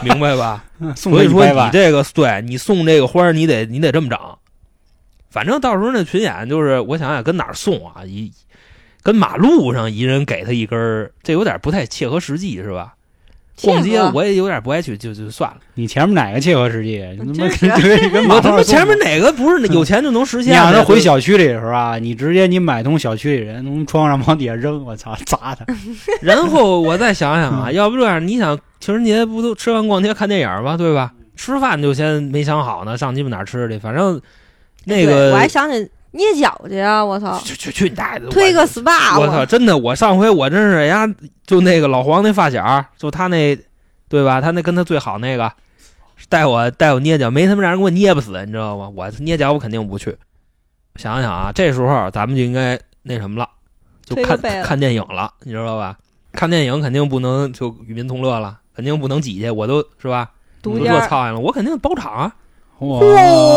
[0.04, 0.66] 明白吧？
[0.98, 4.18] 所以说你这个对你送这个花，你得你得这么整。
[5.30, 8.04] 反正到时候那群演就是，我想想跟哪儿送啊？
[8.06, 8.32] 一
[9.02, 12.94] 跟马路上一人给他一根儿，这有点不太切合实际，是吧？
[13.62, 15.58] 逛街我也有点不爱去，就就算了。
[15.74, 17.04] 你前面哪个切合实际？
[17.22, 20.60] 你他妈真是跟跟 跟马我他妈路前面哪个不是有钱就能实现的？
[20.60, 25.66] 你让他回小区里的时候啊，你直接你买通小区里人从窗上往底下扔，我操， 砸他！
[26.22, 30.78] 然后我再想想啊，嗯要不这样，你想情人节不都吃完逛街看电影吗？
[30.78, 31.12] 对吧？
[31.36, 33.78] 吃饭就先没想好呢，上鸡巴哪儿吃去？
[33.78, 34.22] 反正
[34.90, 37.06] 那个我还想起捏脚去啊！
[37.06, 38.28] 我操，去去去你大爷的！
[38.30, 39.46] 推个 SPA，我操！
[39.46, 43.56] 真的，我上回我真是人家就那个老黄那发小，就他那
[44.08, 44.42] 对吧？
[44.42, 45.52] 他那跟他最好那个
[46.28, 48.92] 带我带我捏脚，没他妈让人给我捏不死，你知道吗？
[48.96, 50.18] 我捏脚我肯定不去。
[50.96, 53.48] 想想啊，这时候咱们就应该那什么了，
[54.04, 55.98] 就看看电影了，你知道吧？
[56.34, 60.32] 看电影肯定不能就与民同乐了，肯定不能挤去，我都是吧？
[60.62, 62.36] 独家儿，多操心了，我肯定包场啊，
[62.80, 63.00] 哇，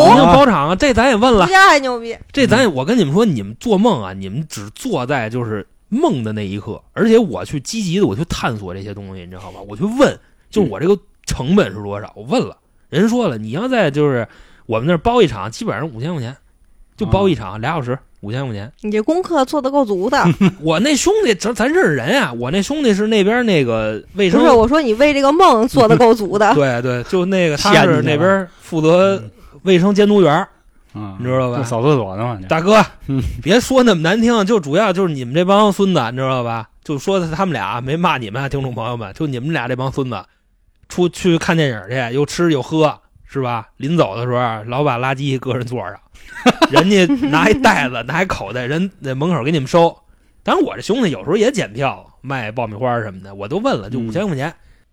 [0.09, 2.16] 人家包场啊，这咱也问了独，家还牛逼。
[2.33, 9.61] 这咱也我跟你们说，你们做梦啊，你们只坐在就是梦的那一刻，而且我去积极的我去探索这些东西，你知道吧？
[9.68, 10.18] 我去问，
[10.51, 12.12] 就是我这个成本是多少？
[12.16, 12.57] 我问了，
[12.89, 14.27] 人说了，你要在就是
[14.66, 16.37] 我们那儿包一场，基本上五千块钱，
[16.97, 18.73] 就包一场俩小时，五千块钱。
[18.81, 20.25] 你这功课做的够足的。
[20.62, 26.53] 我那兄弟，咱咱认识人啊、我那兄弟是那边那个卫生不是，我说你为这个梦做的够足的。
[26.57, 29.23] 对对，就那个 他是那边负责
[29.62, 30.49] 卫生监督员儿，
[30.95, 36.68] 啊，你知道吧扫厕所的嘛，大哥嗯，别说那么难听，就主要就是你们这帮孙子，你知道吧？
[36.85, 40.25] 就说他们俩没骂你们啊，听众朋友们，就你们俩这帮孙子，
[40.89, 43.68] 出去看电影去，又吃又喝，是吧？
[43.77, 45.95] 临走的时候，老把垃圾搁人座上，
[46.73, 49.97] 人家拿一袋子， 拿一口袋，人在门口给你们收。
[50.43, 54.53] 当然，我这兄弟有时候也检票，卖爆米花什么的，我都问了，就嗯五千块钱。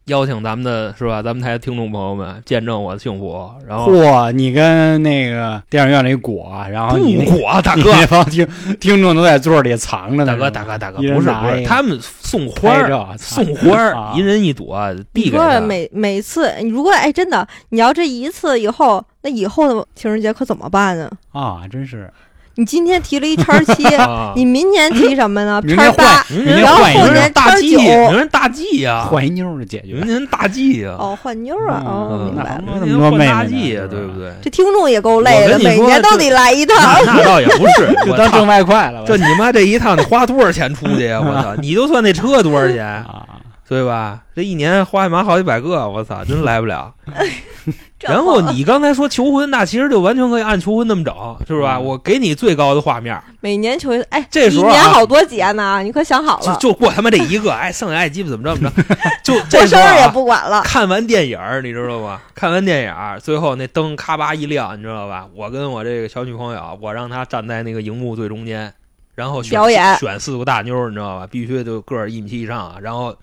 [0.09, 1.21] 邀请咱们的是吧？
[1.21, 3.49] 咱们台的听众朋友们见证我的幸福。
[3.67, 8.45] 然后嚯，你跟那个电影院里裹，然后你不火， 大哥，那帮听
[8.79, 10.25] 听众都在座里藏着呢。
[10.25, 15.61] 大哥，大哥，大哥，不是不是，他们送花儿，送花儿啊，一人一朵，递你给他说。
[15.61, 21.09] 每每次，你如果哎真的，你要这一次以后，那以后的情人节可怎么办呢？
[21.31, 22.11] 啊，真是
[22.59, 25.61] 你今天提了一叉七， 啊你明年提什么呢？
[25.75, 30.05] 叉八，明年年换一个后年大 G，叉九明年大 G 呀，换一妞儿就解决明。
[30.05, 32.61] 年大 G 呀，哦，换妞儿啊，哦，嗯明白了。
[32.67, 34.33] 那明年换大那么多妹妹 G 呀，对不对？
[34.41, 36.75] 这听众也够累的，每年都得来一趟。
[37.05, 41.21] 那那倒也不是， 就当挣外快了，这你妈这一趟得花多少钱出去呀？
[41.25, 41.55] 我操！
[41.63, 43.23] 你就算那车多少钱，啊，
[43.69, 44.23] 对吧？
[44.35, 46.91] 这一年花他妈好几百个，我操， 真来不了。
[48.01, 51.13] 然后你刚才说求婚，那其实就完全可以按求婚那么整，
[51.45, 51.75] 是吧？
[51.75, 58.83] 嗯我给你最高的画面，每年求婚哎，这时候啊一年好多节呢，你可想好了，就就过他妈这一个， 哎，剩下爱鸡巴怎么着怎么着，
[59.23, 60.61] 就这时候生日也啊，不管了。
[60.63, 62.19] 看完电影，你知道吗？
[62.33, 65.27] 看完电影，最后那灯咔吧一亮，你知道吧？
[65.35, 68.73] 我跟我这个小女朋友，我让她站在那个荧幕最中间，
[69.13, 71.27] 然后选表演选四个大妞，你知道吧？
[71.29, 73.13] 必须就个儿一米七以上啊，然后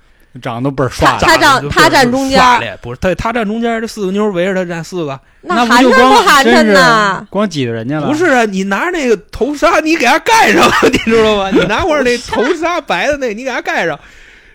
[0.40, 1.40] 长得都倍儿帅他的。
[1.40, 2.40] 站他站中间
[2.80, 7.26] 不是他他站中间，这四个妞儿围着他站四个，那寒碜不就光不寒碜呐？
[7.30, 8.06] 光挤着人家了？
[8.06, 8.44] 不是啊？
[8.44, 11.50] 你拿那个头纱，你给他盖上，你知道吗？
[11.50, 13.98] 你拿会儿那头纱白的那个，你给他盖上，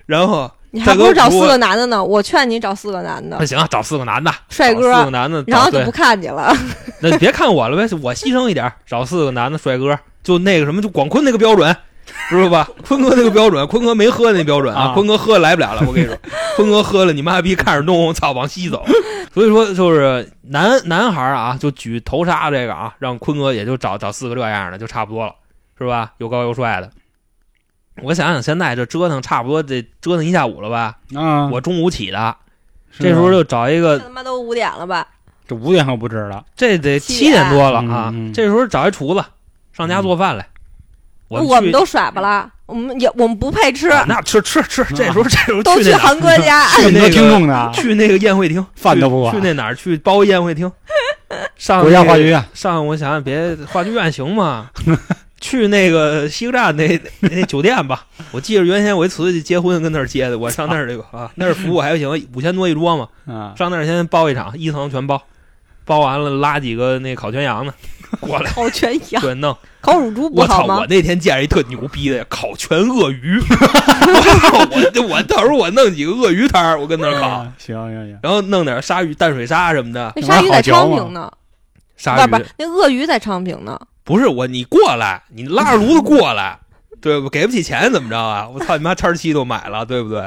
[0.05, 2.03] 然后你还不如找四个男的呢。
[2.03, 6.55] 我劝你找四个男的那，行，找四个男的，帅哥找四个男的，然后就不看你了。
[6.99, 11.75] 那你别看我了呗，我牺牲一点，找四个男的帅哥，就那个什么，就广坤那个标准，
[12.29, 12.67] 知道吧？
[12.87, 16.17] 坤哥那个标准，坤哥没喝那标准啊，啊坤哥喝来不了了，我跟你说，
[16.55, 18.85] 坤哥喝了，你妈逼看着弄，操，往西走。
[19.33, 25.33] 所以说，就是男男孩啊，就举头纱这个啊，让坤哥也就找找四个这样的，就差不多了，
[25.77, 26.11] 是吧？
[26.17, 26.89] 又高又帅的。
[28.01, 30.97] 我想想，现在这折腾差不多得折腾一下午了吧？
[31.15, 32.35] 啊，我中午起的，
[32.99, 35.07] 这时候就找一个他妈都五点了吧？
[35.47, 36.43] 这五点可不知道。
[36.55, 38.13] 这得七七点多了啊！
[38.33, 39.23] 这时候找一厨子
[39.73, 40.47] 上家做饭来，
[41.39, 44.83] 我们都耍巴了，我们也我们不配吃，啊那吃吃吃。
[44.95, 46.67] 这时候这时候都去韩哥家。
[46.67, 50.71] 去那听众呢，去那个宴会厅， 饭都不管去去那哪儿去包宴会厅，
[51.55, 54.69] 上国家话剧院上我想想别话剧院行吗？
[55.41, 56.87] 去那个西客站那
[57.21, 65.19] 那那酒店吧，我记着原先我一次结婚跟那儿结的，我上那儿这个啊，那儿服务还行，五千多一桌嘛，啊，上那儿先包一场，一层全包，
[65.83, 67.73] 包完了拉几个那烤全羊的
[68.19, 69.55] 过来，烤全羊、对，弄。
[69.79, 70.57] 烤乳猪不我操！
[70.57, 70.87] 好吗我？
[70.87, 75.01] 那天见着一特牛逼的烤全鳄鱼， 我！
[75.01, 80.13] 我我到时候我弄几个鳄鱼摊儿，我跟那儿烤，啊行行行，然后弄点鲨鱼淡水鲨什么的。
[80.15, 81.31] 那鲨鱼在昌平呢，
[81.97, 83.79] 鲨鱼不那鳄鱼在昌平呢。
[84.03, 86.59] 不是我，你过来，你拉着炉子过来，
[87.01, 87.29] 对不？
[87.29, 88.47] 给不起钱怎么着啊？
[88.47, 90.21] 我操你妈，叉七都买了，对不对？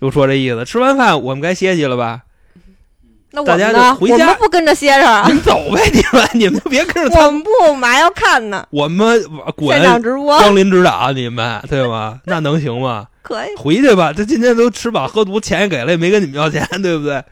[0.00, 0.64] 就说这意思。
[0.64, 2.22] 吃完饭我们该歇息了吧？
[3.32, 3.96] 那我们呢？
[4.00, 9.22] 我就回家们不跟着歇着啊你，们走呗，你们你们就别跟着他我们不嘛要看呢，我们
[9.56, 12.20] 滚现场直播光临指导，你们对吗？
[12.24, 13.06] 那能行吗？
[13.22, 13.48] 可以。
[13.56, 17.22] 回去吧，这今天都吃饱喝足，钱也给了，也没跟你们要钱，对不对？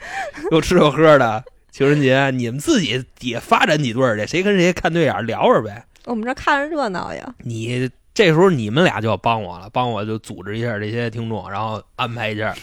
[0.51, 5.85] 又吃又喝的，情人节你们自己也发展几对去，谁跟谁看对眼儿聊着呗。
[6.07, 12.55] 我们这看着热闹呀，你这时候你们俩就要帮我了，帮我就组织一下这些听众，然后安排一下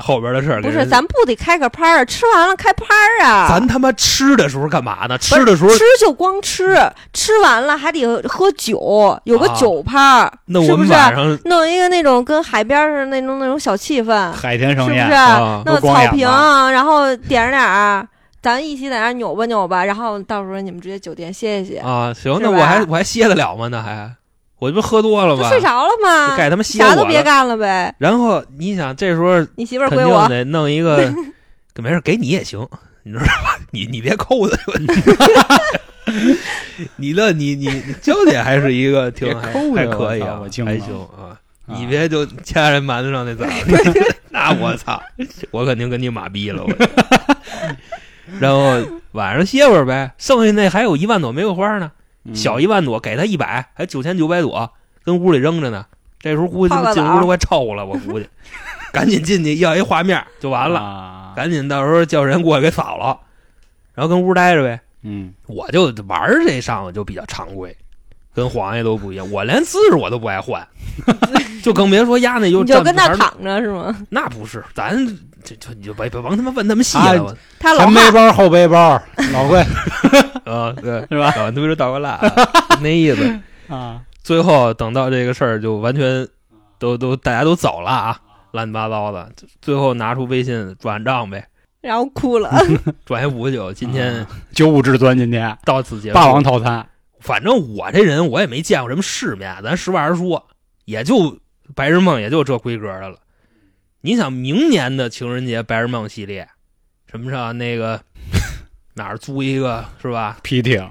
[0.00, 0.60] 后边的事儿。
[0.60, 2.04] 不是，咱不得开个趴儿？
[2.04, 3.46] 吃完了开趴儿啊！
[3.48, 5.16] 咱他妈吃的时候干嘛呢？
[5.16, 6.76] 吃的时候吃就光吃，
[7.12, 11.40] 吃完了还得喝酒，有个啊酒趴儿，那我们是不是？
[11.44, 14.98] 弄一个那种跟海边似的那种那种小气氛，海天是不是？
[15.64, 16.28] 弄草坪，
[16.72, 18.08] 然后点着点儿，
[18.42, 23.68] 咱一起在那儿扭吧扭吧，然后到时候你们直接酒店歇一歇，啊，行，那我还我还歇得了吗？
[23.68, 24.10] 那还
[24.58, 25.42] 我这不喝多了吗？
[25.42, 27.22] 就睡着了吗，该他妈歇啥都别。
[27.22, 27.94] 干了呗。
[27.98, 31.12] 然后你想，这时候你媳妇儿肯归我，定得弄一个，
[31.76, 32.66] 没事给你也行，
[33.02, 33.58] 你知道吧？
[33.70, 34.58] 你你别扣的，
[36.96, 41.36] 你的你你你娇姐还是一个挺还可以啊我操我，敬还行啊。
[41.68, 43.44] 你别就掐人馒头上那枣，
[44.30, 45.02] 那我操，
[45.50, 46.70] 我肯定跟你马逼了我。
[48.38, 48.76] 然后
[49.12, 51.95] 晚上歇会儿呗，剩下那还有一万朵玫瑰花呢，嗯
[52.34, 54.70] 小一万多给他一百，还九千九百多
[55.04, 55.86] 跟屋里扔着呢。
[56.18, 58.28] 这时候估计进屋都快臭了，我估计，
[58.92, 63.18] 赶紧进去要一画面就完了，啊赶紧到时候叫人过去给扫了，
[63.94, 64.80] 然后跟屋待着呗。
[65.02, 67.76] 嗯我就玩这上头就比较常规，
[68.34, 69.30] 跟黄爷都不一样。
[69.30, 70.66] 我连姿势我都不爱换，
[71.62, 73.94] 就更别说压那就你就跟那躺着是吗？
[74.08, 74.96] 那不是，咱
[75.46, 79.00] 就就你就别别甭他妈问那么细啊了，我他老前背包后背包，
[79.32, 79.60] 老贵
[80.44, 81.30] 啊，对，是吧？
[81.36, 82.20] 搞推着倒个蜡，
[82.82, 83.40] 那意思。
[83.72, 86.26] 啊，最后等到这个事儿就完全
[86.80, 88.20] 都都大家都走了啊，
[88.50, 89.30] 乱七八糟的，
[89.62, 91.46] 最后拿出微信转账呗，
[91.80, 92.50] 然后哭了。
[93.04, 96.14] 转一五九，今天啊九五至尊今天到此结束。
[96.14, 96.84] 霸王套餐，
[97.20, 100.44] 反正我这人我也没见过什么世面，咱实话实说，
[100.86, 101.38] 也就
[101.76, 103.16] 白日梦也就这规格的了。
[104.02, 106.48] 你想明年的情人节白日梦系列，
[107.10, 108.00] 什么上那个
[108.94, 110.38] 哪儿租一个是吧？
[110.42, 110.88] 皮艇，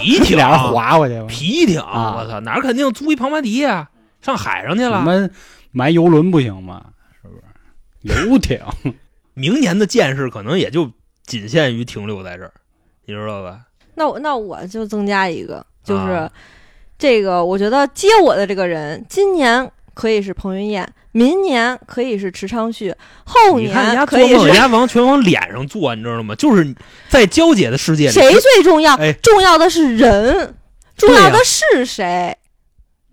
[0.00, 3.88] 皮艇，俩人划过去吧，皮艇，啊我操，哪儿肯定租一庞巴迪呀、
[4.20, 4.98] 上海上去了。
[4.98, 5.30] 我们
[5.72, 6.84] 买游轮不行吗？
[7.20, 8.28] 是不是？
[8.28, 8.60] 游艇，
[9.34, 10.90] 明年的见识可能也就
[11.24, 12.52] 仅限于停留在这儿，
[13.04, 13.62] 你知道吧？
[13.94, 16.30] 那我那我就增加一个，就是、啊
[16.96, 22.94] 这个，我觉得接我的这个人，今年可以是彭于晏，明年可以是池昌旭，
[23.24, 26.34] 后你看人年家做梦，可以是人家王全往脸上做，你知道吗？
[26.34, 26.74] 就是
[27.08, 28.94] 在娇姐的世界里，谁最重要？
[28.96, 30.54] 哎重要的是人，
[30.96, 32.36] 重要的是谁？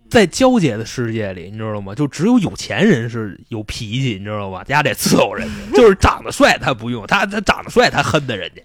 [0.08, 1.96] 在娇姐的世界里，你知道吗？
[1.96, 4.64] 就只有有钱人是有脾气，你知道吗？
[4.64, 8.62] 家得伺候人家，就是长得帅他不用，他他长得帅他恨的人家，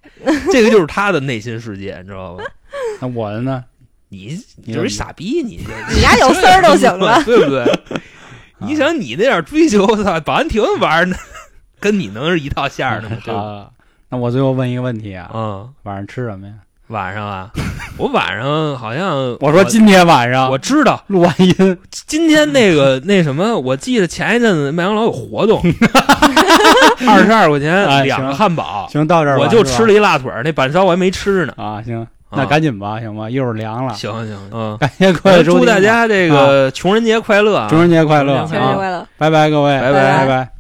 [0.53, 2.45] 这个就是他的内心世界，你知道吗？
[3.01, 3.65] 那我的呢？
[4.11, 5.61] 你你就是傻逼，你
[5.95, 7.23] 你家有丝儿都行了。
[7.25, 7.65] 对不对？
[8.61, 11.17] 你想你那点追求，我操，保安亭玩呢，
[11.81, 13.17] 跟你能是一套线儿的吗？
[13.35, 13.67] 啊，
[14.11, 16.55] 那我最后问一个问题啊，嗯，晚上吃什么呀？
[16.89, 17.51] 晚上啊，
[17.99, 25.63] 我晚上好像 我说今天晚上我知道录完音，今天那个那什么，我记得前一阵子麦当劳有活动，
[27.09, 31.53] 二十二块钱哎两个汉堡，行，到这儿吧我就吃了一辣腿儿，那板烧我还没吃呢。
[31.57, 33.95] 啊，行，啊那赶紧吧，行吧，一会儿凉了。
[33.95, 37.67] 行行，嗯，感谢各位收听，祝大家这个穷人节快乐啊！
[37.69, 38.61] 情人节快乐，情人节啊！
[38.61, 39.07] 情人节快乐！
[39.19, 40.60] 拜拜，各位，拜拜拜拜。